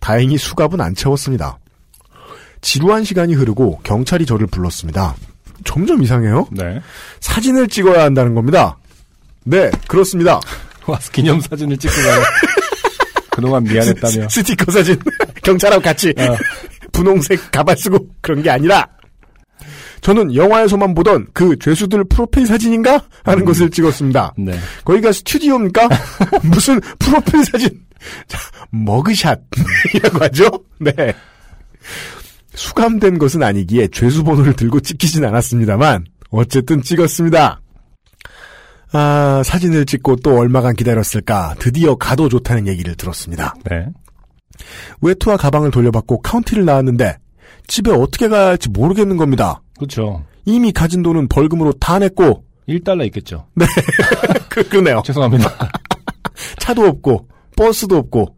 다행히 0.00 0.36
수갑은 0.38 0.80
안 0.80 0.94
채웠습니다. 0.94 1.58
지루한 2.60 3.04
시간이 3.04 3.34
흐르고 3.34 3.80
경찰이 3.82 4.26
저를 4.26 4.46
불렀습니다. 4.46 5.14
점점 5.64 6.02
이상해요. 6.02 6.46
네. 6.52 6.80
사진을 7.20 7.68
찍어야 7.68 8.04
한다는 8.04 8.34
겁니다. 8.34 8.76
네, 9.44 9.70
그렇습니다. 9.88 10.40
와서 10.86 11.10
기념 11.12 11.40
사진을 11.40 11.76
찍고 11.76 11.94
가는. 11.94 12.22
그동안 13.30 13.62
미안했다며. 13.64 14.28
스- 14.28 14.40
스티커 14.40 14.70
사진. 14.72 14.98
경찰하고 15.42 15.82
같이. 15.82 16.12
어. 16.18 16.36
분홍색 16.92 17.50
가발 17.52 17.76
쓰고 17.76 18.08
그런 18.20 18.42
게 18.42 18.50
아니라 18.50 18.86
저는 20.00 20.34
영화에서만 20.34 20.94
보던 20.94 21.28
그 21.32 21.56
죄수들 21.58 22.04
프로필 22.08 22.46
사진인가 22.46 23.02
하는 23.24 23.44
것을 23.44 23.70
찍었습니다. 23.70 24.32
네. 24.38 24.58
거기가 24.84 25.12
스튜디오입니까? 25.12 25.88
무슨 26.42 26.80
프로필 26.98 27.44
사진? 27.44 27.68
자, 28.26 28.38
머그샷이라고 28.70 30.18
하죠? 30.22 30.48
네. 30.78 30.92
수감된 32.58 33.18
것은 33.18 33.44
아니기에 33.44 33.86
죄수 33.92 34.24
번호를 34.24 34.54
들고 34.54 34.80
찍히진 34.80 35.24
않았습니다만 35.24 36.06
어쨌든 36.30 36.82
찍었습니다. 36.82 37.60
아, 38.92 39.42
사진을 39.44 39.86
찍고 39.86 40.16
또 40.16 40.36
얼마간 40.36 40.74
기다렸을까 40.74 41.54
드디어 41.60 41.94
가도 41.94 42.28
좋다는 42.28 42.66
얘기를 42.66 42.96
들었습니다. 42.96 43.54
네. 43.70 43.86
외투와 45.00 45.36
가방을 45.36 45.70
돌려받고 45.70 46.20
카운티를 46.20 46.64
나왔는데 46.64 47.18
집에 47.68 47.92
어떻게 47.92 48.26
가야 48.26 48.48
할지 48.48 48.68
모르겠는 48.70 49.16
겁니다. 49.16 49.62
그렇죠. 49.76 50.24
이미 50.44 50.72
가진 50.72 51.02
돈은 51.02 51.28
벌금으로 51.28 51.74
다 51.74 52.00
냈고 52.00 52.44
1달러 52.68 53.04
있겠죠. 53.06 53.46
그, 54.50 54.68
그네요. 54.68 55.02
죄송합니다. 55.04 55.48
차도 56.58 56.82
없고 56.82 57.28
버스도 57.56 57.96
없고 57.96 58.34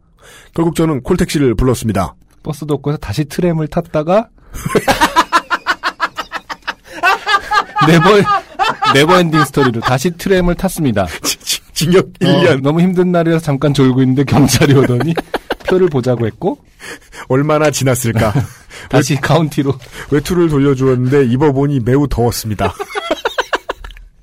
결국 0.53 0.75
저는 0.75 1.01
콜택시를 1.01 1.55
불렀습니다. 1.55 2.13
버스도 2.43 2.75
없고 2.75 2.91
해서 2.91 2.97
다시 2.97 3.25
트램을 3.25 3.67
탔다가 3.67 4.29
never 7.87 8.21
never 8.93 9.19
ending 9.19 9.43
story로 9.43 9.81
다시 9.81 10.11
트램을 10.11 10.55
탔습니다. 10.55 11.07
징역 11.73 12.13
1년 12.13 12.59
어, 12.59 12.61
너무 12.61 12.81
힘든 12.81 13.11
날이라서 13.11 13.43
잠깐 13.43 13.73
졸고 13.73 14.01
있는데 14.01 14.23
경찰이 14.23 14.75
오더니 14.75 15.13
표를 15.67 15.89
보자고 15.89 16.27
했고 16.27 16.59
얼마나 17.27 17.71
지났을까. 17.71 18.33
다시 18.89 19.15
카운티로 19.15 19.73
외투를 20.11 20.49
돌려주었는데 20.49 21.25
입어보니 21.25 21.79
매우 21.79 22.07
더웠습니다. 22.07 22.73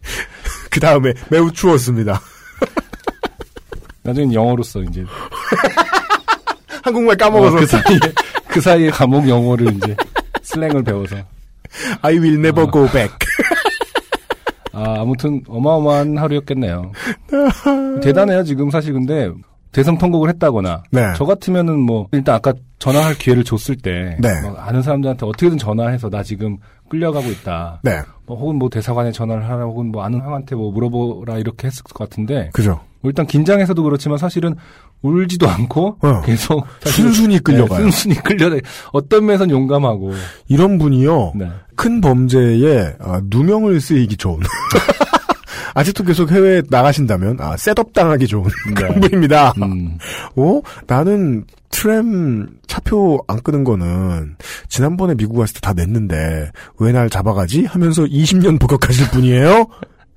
그 0.70 0.80
다음에 0.80 1.14
매우 1.30 1.50
추웠습니다. 1.50 2.20
나중엔 4.02 4.34
영어로 4.34 4.62
써 4.62 4.80
이제 4.82 5.04
한국말 6.88 7.16
까먹어서 7.16 7.56
어, 7.56 7.60
그 7.60 7.66
사이에 7.66 7.98
그 8.48 8.60
사이에 8.60 8.90
감옥 8.90 9.28
영어를 9.28 9.74
이제 9.74 9.94
슬랭을 10.42 10.82
배워서 10.82 11.16
I 12.00 12.14
will 12.18 12.38
never 12.38 12.66
어. 12.66 12.70
go 12.70 12.86
back. 12.90 13.14
아 14.72 15.00
아무튼 15.00 15.42
어마어마한 15.48 16.16
하루였겠네요. 16.16 16.92
대단해요 18.02 18.42
지금 18.44 18.70
사실 18.70 18.92
근데 18.94 19.30
대성 19.72 19.98
통곡을 19.98 20.30
했다거나 20.30 20.82
네. 20.90 21.12
저 21.16 21.26
같으면은 21.26 21.78
뭐 21.78 22.08
일단 22.12 22.34
아까 22.36 22.54
전화할 22.78 23.14
기회를 23.18 23.44
줬을 23.44 23.76
때 23.76 24.16
네. 24.18 24.28
막 24.42 24.66
아는 24.66 24.82
사람들한테 24.82 25.26
어떻게든 25.26 25.58
전화해서 25.58 26.08
나 26.08 26.22
지금 26.22 26.56
끌려가고 26.88 27.28
있다. 27.28 27.80
네, 27.82 28.00
뭐 28.24 28.38
혹은 28.38 28.56
뭐 28.56 28.70
대사관에 28.70 29.12
전화를 29.12 29.44
하라 29.44 29.64
혹은 29.64 29.92
뭐 29.92 30.04
아는 30.04 30.20
형한테 30.20 30.54
뭐 30.56 30.72
물어보라 30.72 31.36
이렇게 31.36 31.66
했을 31.66 31.82
것 31.82 32.08
같은데 32.08 32.48
그죠. 32.54 32.80
뭐 33.00 33.10
일단 33.10 33.26
긴장해서도 33.26 33.82
그렇지만 33.82 34.18
사실은 34.18 34.54
울지도 35.02 35.48
않고 35.48 35.98
어. 36.02 36.22
계속 36.22 36.66
순순히 36.84 37.38
끌려가요. 37.38 37.78
네, 37.78 37.82
순순히 37.84 38.14
끌려 38.16 38.50
어떤 38.92 39.26
면에선 39.26 39.50
용감하고 39.50 40.12
이런 40.48 40.78
분이요. 40.78 41.32
네. 41.36 41.48
큰 41.76 42.00
범죄에 42.00 42.94
아, 43.00 43.20
누명을 43.24 43.80
쓰이기 43.80 44.16
좋은. 44.16 44.40
아직도 45.74 46.02
계속 46.02 46.32
해외에 46.32 46.62
나가신다면 46.68 47.36
아, 47.40 47.56
셋업 47.56 47.92
당하기 47.92 48.26
좋은 48.26 48.46
그런 48.74 48.98
분입니다. 49.00 49.52
음, 49.62 49.98
어? 50.34 50.60
나는 50.88 51.44
트램 51.70 52.48
차표 52.66 53.22
안 53.28 53.40
끄는 53.42 53.62
거는 53.62 54.36
지난번에 54.68 55.14
미국 55.14 55.36
갔을 55.36 55.54
때 55.54 55.60
다 55.60 55.72
냈는데 55.74 56.50
왜 56.80 56.90
날 56.92 57.08
잡아가지? 57.10 57.64
하면서 57.66 58.02
20년 58.04 58.58
복역하실 58.58 59.10
분이에요. 59.10 59.66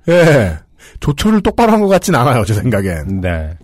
예. 0.08 0.58
조처를 1.00 1.40
똑바로 1.42 1.72
한 1.72 1.80
것 1.80 1.88
같진 1.88 2.14
않아요, 2.14 2.44
제 2.44 2.54
생각엔. 2.54 3.20
네. 3.20 3.56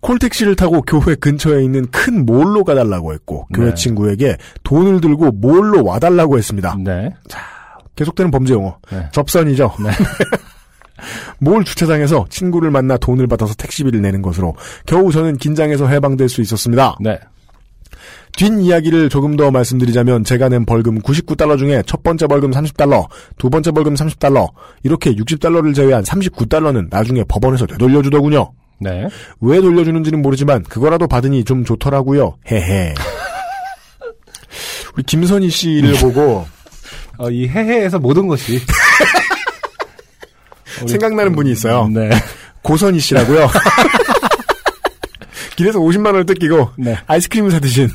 콜택시를 0.00 0.54
타고 0.54 0.82
교회 0.82 1.14
근처에 1.14 1.64
있는 1.64 1.86
큰 1.90 2.26
몰로 2.26 2.62
가달라고 2.62 3.14
했고 3.14 3.46
교회 3.54 3.68
네. 3.68 3.74
친구에게 3.74 4.36
돈을 4.62 5.00
들고 5.00 5.30
몰로 5.32 5.82
와달라고 5.82 6.36
했습니다. 6.36 6.76
네. 6.78 7.10
계속되는 7.96 8.30
범죄 8.30 8.52
용어. 8.52 8.76
네. 8.90 9.08
접선이죠. 9.12 9.72
네. 9.82 9.90
몰 11.38 11.64
주차장에서 11.64 12.26
친구를 12.28 12.70
만나 12.70 12.96
돈을 12.96 13.26
받아서 13.26 13.54
택시비를 13.54 14.00
내는 14.02 14.20
것으로 14.22 14.54
겨우 14.86 15.10
저는 15.10 15.38
긴장해서 15.38 15.86
해방될 15.86 16.28
수 16.28 16.40
있었습니다. 16.42 16.96
네. 17.00 17.18
뒷이야기를 18.36 19.08
조금 19.08 19.36
더 19.36 19.50
말씀드리자면 19.50 20.24
제가 20.24 20.48
낸 20.48 20.64
벌금 20.64 21.00
99달러 21.00 21.56
중에 21.58 21.82
첫 21.86 22.02
번째 22.02 22.26
벌금 22.26 22.50
30달러, 22.50 23.06
두 23.38 23.48
번째 23.48 23.70
벌금 23.70 23.94
30달러, 23.94 24.50
이렇게 24.82 25.14
60달러를 25.14 25.74
제외한 25.74 26.02
39달러는 26.02 26.88
나중에 26.90 27.24
법원에서 27.24 27.66
되돌려주더군요. 27.66 28.52
네. 28.80 29.08
왜 29.40 29.60
돌려주는지는 29.60 30.20
모르지만 30.20 30.62
그거라도 30.64 31.06
받으니 31.06 31.44
좀 31.44 31.64
좋더라고요. 31.64 32.36
헤헤. 32.50 32.94
우리 34.94 35.02
김선희 35.04 35.48
씨를 35.48 35.94
보고 35.94 36.46
어, 37.18 37.30
이 37.30 37.46
해해에서 37.48 37.98
모든 37.98 38.26
것이 38.26 38.60
생각나는 40.86 41.34
분이 41.34 41.52
있어요. 41.52 41.88
네. 41.88 42.10
고선희 42.62 42.98
씨라고요. 42.98 43.48
길에서 45.56 45.78
50만 45.78 46.06
원을 46.06 46.26
뜯기고 46.26 46.70
네. 46.78 46.96
아이스크림을 47.06 47.50
사드신 47.52 47.88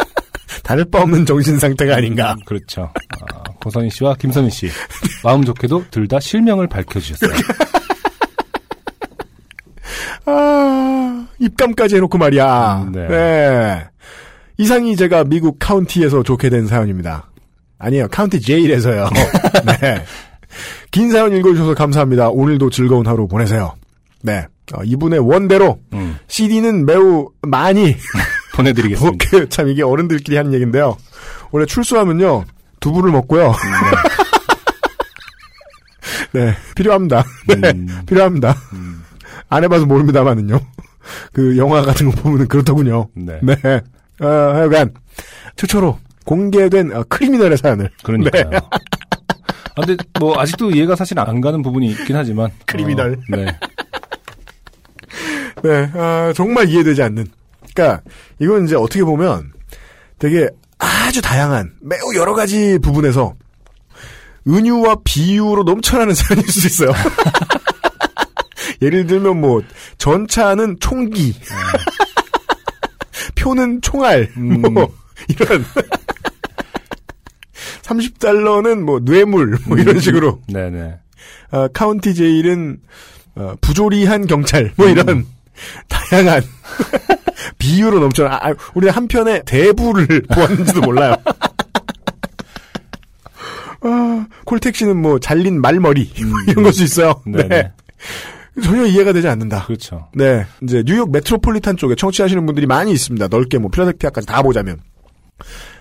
다를 0.62 0.84
바 0.90 1.00
없는 1.02 1.26
정신 1.26 1.58
상태가 1.58 1.96
아닌가. 1.96 2.32
음, 2.32 2.38
그렇죠. 2.44 2.90
아, 3.20 3.42
고선희 3.62 3.90
씨와 3.90 4.14
김선희 4.14 4.50
씨 4.50 4.68
마음 5.24 5.44
좋게도 5.44 5.84
둘 5.90 6.06
다 6.08 6.18
실명을 6.20 6.66
밝혀주셨어요. 6.68 7.30
아, 10.26 11.26
입감까지 11.38 11.96
해놓고 11.96 12.18
말이야. 12.18 12.82
음, 12.86 12.92
네. 12.92 13.06
네. 13.08 13.84
이상이 14.58 14.96
제가 14.96 15.24
미국 15.24 15.58
카운티에서 15.58 16.22
좋게 16.22 16.48
된 16.50 16.66
사연입니다. 16.66 17.30
아니에요. 17.78 18.08
카운티 18.08 18.40
제일에서요. 18.40 19.08
네. 19.80 20.02
긴 20.90 21.10
사연 21.10 21.34
읽어주셔서 21.36 21.74
감사합니다. 21.74 22.30
오늘도 22.30 22.70
즐거운 22.70 23.06
하루 23.06 23.28
보내세요. 23.28 23.74
네. 24.22 24.46
어, 24.74 24.82
이분의 24.84 25.20
원대로 25.20 25.78
음, 25.92 26.18
CD는 26.26 26.86
매우 26.86 27.30
많이 27.42 27.96
보내드리겠습니다. 28.56 29.26
그, 29.30 29.48
참 29.48 29.68
이게 29.68 29.82
어른들끼리 29.82 30.36
하는 30.36 30.52
얘기인데요. 30.52 30.96
원래 31.50 31.66
출소하면요 31.66 32.44
두부를 32.80 33.12
먹고요. 33.12 33.54
네 36.32 36.54
필요합니다. 36.74 37.24
네 37.48 37.70
음, 37.70 37.88
필요합니다. 38.06 38.56
안 39.48 39.64
해봐서 39.64 39.86
모릅니다만은요. 39.86 40.58
그 41.32 41.56
영화 41.56 41.82
같은 41.82 42.10
거 42.10 42.20
보면은 42.20 42.48
그렇더군요. 42.48 43.08
네. 43.14 43.38
네. 43.42 43.54
어, 44.20 44.26
하여간 44.26 44.92
최초로 45.56 45.98
공개된 46.24 46.92
어, 46.92 47.04
크리미널의 47.08 47.58
사연을 47.58 47.90
그러니까요. 48.02 48.50
아, 49.76 49.82
근데 49.84 50.02
뭐 50.18 50.40
아직도 50.40 50.70
이해가 50.70 50.96
사실 50.96 51.18
안 51.20 51.40
가는 51.40 51.62
부분이 51.62 51.86
있긴 51.90 52.16
하지만 52.16 52.50
크리미널. 52.64 53.12
어, 53.12 53.36
네. 53.36 53.46
네, 55.62 55.90
아, 55.94 56.32
정말 56.34 56.68
이해되지 56.68 57.02
않는. 57.02 57.26
그러니까 57.74 58.02
이건 58.38 58.64
이제 58.64 58.76
어떻게 58.76 59.02
보면 59.04 59.52
되게 60.18 60.48
아주 60.78 61.20
다양한 61.20 61.74
매우 61.80 62.14
여러 62.14 62.34
가지 62.34 62.78
부분에서 62.78 63.34
은유와 64.46 64.98
비유로 65.04 65.64
넘쳐나는 65.64 66.14
사연일 66.14 66.48
수 66.48 66.66
있어요. 66.66 66.92
예를 68.82 69.06
들면 69.06 69.40
뭐 69.40 69.62
전차는 69.98 70.76
총기, 70.80 71.34
표는 73.36 73.80
총알, 73.80 74.30
음. 74.36 74.60
뭐 74.74 74.92
이런 75.28 75.64
30달러는 77.82 78.80
뭐 78.80 79.00
뇌물 79.00 79.58
뭐 79.66 79.78
이런 79.78 79.98
식으로 79.98 80.42
네네. 80.48 80.98
어, 81.52 81.68
카운티 81.72 82.14
제일은 82.14 82.78
어, 83.36 83.54
부조리한 83.60 84.26
경찰 84.26 84.72
뭐 84.76 84.88
이런 84.88 85.24
다양한 85.88 86.42
비유로 87.58 88.00
넘쳐나. 88.00 88.36
아, 88.42 88.54
우리 88.74 88.88
한편에 88.88 89.42
대부를 89.44 90.22
보았는지도 90.32 90.80
몰라요. 90.80 91.14
아, 93.82 94.26
콜택시는 94.44 94.96
뭐 94.96 95.18
잘린 95.18 95.60
말머리 95.60 96.10
이런 96.48 96.64
걸수 96.64 96.82
있어요. 96.82 97.22
네네. 97.24 97.48
네. 97.48 97.72
전혀 98.62 98.86
이해가 98.86 99.12
되지 99.12 99.28
않는다. 99.28 99.66
그렇죠. 99.66 100.08
네, 100.14 100.46
이제 100.62 100.82
뉴욕 100.86 101.10
메트로폴리탄 101.12 101.76
쪽에 101.76 101.94
청취하시는 101.94 102.46
분들이 102.46 102.66
많이 102.66 102.90
있습니다. 102.92 103.28
넓게 103.28 103.58
뭐 103.58 103.70
필라델피아까지 103.70 104.26
다 104.26 104.42
보자면. 104.42 104.80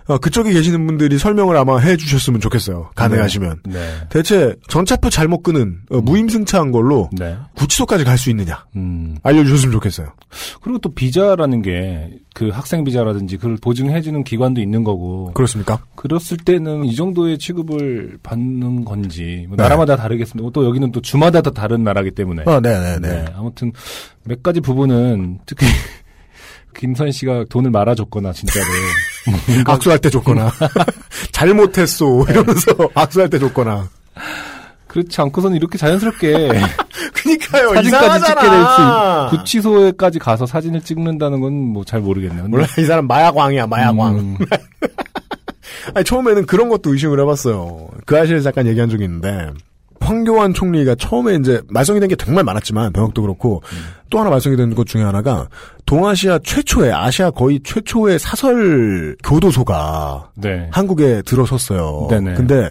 어, 0.08 0.18
그쪽에 0.18 0.54
계시는 0.54 0.86
분들이 0.86 1.18
설명을 1.18 1.58
아마 1.58 1.80
해주셨으면 1.80 2.40
좋겠어요. 2.42 2.92
가능하시면. 2.96 3.62
네. 3.66 3.80
대체 4.10 4.56
전차표 4.68 5.10
잘못 5.10 5.42
끄는 5.42 5.80
어, 5.90 6.02
무임승차한 6.02 6.72
걸로 6.72 7.10
네. 7.14 7.36
구치소까지 7.56 8.04
갈 8.04 8.16
수 8.18 8.30
있느냐 8.30 8.66
음. 8.78 9.18
알려주셨으면 9.24 9.74
좋겠어요. 9.74 10.08
그리고 10.62 10.80
또 10.80 10.94
비자라는 10.94 11.62
게 11.62 12.26
그 12.36 12.50
학생 12.50 12.84
비자라든지 12.84 13.38
그걸 13.38 13.56
보증해주는 13.56 14.26
기관도 14.26 14.60
있는 14.60 14.84
거고 14.84 15.32
그렇습니까? 15.34 15.80
그랬을 15.96 16.36
때는 16.36 16.84
이 16.84 16.94
정도의 16.94 17.38
취급을 17.38 18.18
받는 18.24 18.84
건지 18.84 19.46
뭐 19.48 19.56
네. 19.56 19.64
나라마다 19.64 19.96
다르겠습니다. 19.96 20.50
또 20.54 20.66
여기는 20.66 20.92
또 20.92 21.00
주마다 21.00 21.42
다 21.42 21.52
다른 21.52 21.86
나라기 21.86 22.12
때문에 22.12 22.44
아, 22.46 22.60
네네네. 22.60 23.00
네, 23.08 23.26
아무튼 23.38 23.72
몇 24.26 24.44
가지 24.44 24.60
부분은 24.60 25.40
특히 25.46 25.66
김선 26.76 27.10
씨가 27.14 27.46
돈을 27.50 27.72
말아줬거나 27.72 28.34
진짜로 28.34 28.66
악수할 29.66 30.00
때 30.00 30.10
줬거나 30.10 30.52
잘못했소 31.32 32.26
이러면서 32.30 32.72
악수할 32.94 33.30
때 33.30 33.40
줬거나. 33.40 33.88
그렇지 34.88 35.20
않고서는 35.22 35.58
이렇게 35.58 35.78
자연스럽게 35.78 36.32
그니까요. 37.14 37.74
사진까지 37.74 38.26
찍게 38.26 38.42
될 38.42 38.60
이상하잖아. 38.62 39.30
수 39.30 39.36
구치소에까지 39.38 40.20
가서 40.20 40.46
사진을 40.46 40.82
찍는다는 40.82 41.42
건 41.42 41.52
뭐 41.74 41.84
잘 41.84 42.00
모르겠네요. 42.00 42.48
몰라 42.48 42.66
이 42.78 42.86
사람 42.86 43.06
마약왕이야 43.08 43.68
마약왕. 43.68 44.16
음, 44.18 44.38
아니, 45.94 46.06
처음에는 46.06 46.46
그런 46.46 46.70
것도 46.70 46.94
의심을 46.94 47.20
해봤어요. 47.20 47.90
그 48.06 48.18
아시에 48.18 48.40
잠깐 48.40 48.68
얘기한 48.68 48.90
적이 48.90 49.04
있는데 49.06 49.50
황교안 50.00 50.54
총리가 50.54 50.96
처음에 50.96 51.36
이제 51.36 51.62
말썽이 51.70 52.00
된 52.00 52.10
게 52.10 52.16
정말 52.16 52.44
많았지만 52.44 52.94
병역도 52.94 53.22
그렇고 53.24 53.62
또 54.10 54.20
하나 54.20 54.30
말썽이 54.30 54.56
된 54.56 54.76
것 54.76 54.86
중에 54.86 55.02
하나가 55.04 55.48
동아시아 55.86 56.40
최초의 56.44 56.94
아시아 56.94 57.32
거의 57.32 57.60
최초의 57.64 58.20
사설 58.20 59.16
교도소가 59.24 60.30
네. 60.36 60.68
한국에 60.72 61.22
들어섰어요. 61.24 62.08
네네. 62.10 62.34
근데 62.36 62.70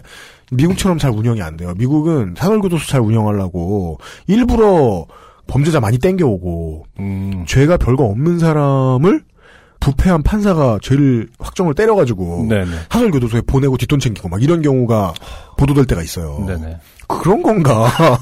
미국처럼 0.51 0.97
잘 0.97 1.11
운영이 1.11 1.41
안 1.41 1.57
돼요. 1.57 1.73
미국은 1.77 2.35
사설 2.37 2.61
교도소 2.61 2.87
잘 2.87 3.01
운영하려고 3.01 3.97
일부러 4.27 5.05
범죄자 5.47 5.79
많이 5.79 5.97
땡겨오고 5.97 6.85
음, 6.99 7.43
죄가 7.47 7.77
별거 7.77 8.03
없는 8.05 8.39
사람을 8.39 9.23
부패한 9.79 10.23
판사가 10.23 10.79
죄를 10.81 11.27
확정을 11.39 11.73
때려가지고 11.75 12.47
네네. 12.49 12.71
사설교도소에 12.89 13.41
보내고 13.41 13.77
뒷돈 13.77 13.99
챙기고 13.99 14.29
막 14.29 14.41
이런 14.41 14.61
경우가 14.61 15.13
보도될 15.57 15.85
때가 15.85 16.01
있어요. 16.01 16.43
네네. 16.47 16.77
그런 17.07 17.43
건가? 17.43 17.87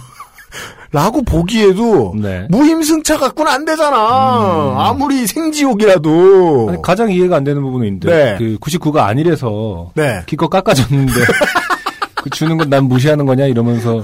라고 0.91 1.23
보기에도 1.23 2.13
네. 2.15 2.45
무임승차 2.51 3.17
갖고는 3.17 3.51
안 3.51 3.65
되잖아. 3.65 4.73
음. 4.73 4.77
아무리 4.77 5.25
생지옥이라도. 5.25 6.67
아니, 6.69 6.81
가장 6.83 7.09
이해가 7.11 7.37
안 7.37 7.43
되는 7.43 7.61
부분은 7.63 7.87
있는데 7.87 8.09
네. 8.09 8.35
그 8.37 8.57
99가 8.59 8.97
아니래서 8.97 9.91
네. 9.95 10.21
기껏 10.27 10.49
깎아줬는데 10.49 11.11
그 12.15 12.29
주는 12.29 12.57
건 12.57 12.69
난 12.69 12.83
무시하는 12.85 13.25
거냐 13.25 13.45
이러면서 13.47 14.03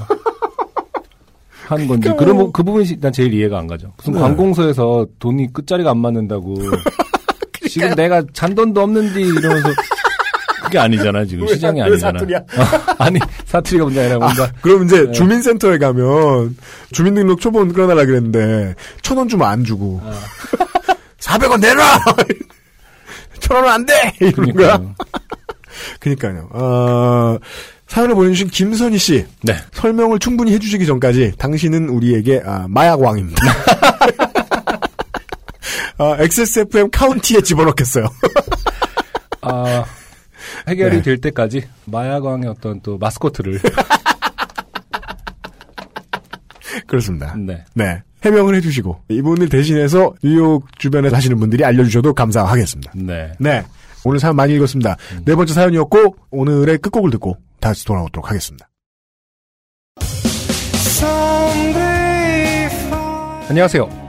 하는 1.67 1.87
건지 1.87 2.09
그런 2.17 2.37
부- 2.37 2.51
그 2.51 2.63
부분이 2.63 2.99
난 2.99 3.11
제일 3.13 3.33
이해가 3.33 3.59
안 3.59 3.67
가죠. 3.67 3.91
무슨 3.97 4.13
네. 4.13 4.19
관공서에서 4.19 5.05
돈이 5.19 5.53
끝자리가 5.53 5.91
안 5.91 5.97
맞는다고 5.99 6.55
지금 7.69 7.95
내가 7.95 8.21
잔돈도 8.33 8.81
없는데 8.81 9.21
이러면서 9.21 9.69
그게 10.63 10.77
아니잖아 10.79 11.25
지금. 11.25 11.47
왜 11.47 11.53
시장이 11.53 11.81
아니잖아. 11.81 12.19
사투리야? 12.19 12.39
아니 12.99 13.19
사투리가 13.45 13.85
문제 13.85 14.01
아니라 14.01 14.19
뭔가. 14.19 14.43
아, 14.43 14.51
그럼 14.61 14.83
이제 14.85 15.05
네. 15.05 15.11
주민센터에 15.11 15.77
가면 15.77 16.55
주민등록 16.91 17.39
초본 17.41 17.73
끊어달라 17.73 18.05
그랬는데 18.05 18.75
천 19.01 19.17
원 19.17 19.27
주면 19.27 19.47
안 19.47 19.63
주고 19.63 20.01
아. 20.03 20.13
400원 21.19 21.59
내놔! 21.59 21.99
천 23.41 23.57
원은 23.57 23.69
안 23.69 23.85
돼! 23.85 23.93
이런 24.21 24.53
거야. 24.53 24.81
그니까요. 25.99 26.47
어, 26.51 27.37
사연을 27.87 28.15
보내주신 28.15 28.47
김선희 28.49 28.97
씨. 28.97 29.25
네. 29.43 29.55
설명을 29.73 30.19
충분히 30.19 30.53
해주시기 30.53 30.85
전까지 30.85 31.33
당신은 31.37 31.89
우리에게 31.89 32.41
아, 32.45 32.65
마약왕입니다 32.69 33.41
아, 35.99 36.17
XSFM 36.19 36.89
카운티에 36.89 37.41
집어넣겠어요 37.41 38.07
아, 39.41 39.85
해결이 40.67 40.97
네. 40.97 41.01
될 41.03 41.21
때까지 41.21 41.67
마야광의 41.85 42.49
어떤 42.49 42.81
또 42.81 42.97
마스코트를 42.97 43.59
그렇습니다 46.87 47.35
네 47.35 47.63
네 47.75 48.01
해명을 48.25 48.55
해주시고 48.55 49.03
이분을 49.09 49.47
대신해서 49.47 50.13
뉴욕 50.23 50.65
주변에 50.77 51.09
사시는 51.09 51.39
분들이 51.39 51.63
알려주셔도 51.63 52.13
감사하겠습니다 52.13 52.91
네. 52.95 53.31
네. 53.39 53.63
오늘 54.05 54.19
사연 54.19 54.35
많이 54.35 54.53
읽었습니다. 54.55 54.95
네 55.25 55.35
번째 55.35 55.53
사연이었고, 55.53 56.15
오늘의 56.31 56.77
끝곡을 56.79 57.11
듣고 57.11 57.37
다시 57.59 57.85
돌아오도록 57.85 58.29
하겠습니다. 58.29 58.69
안녕하세요. 63.49 64.08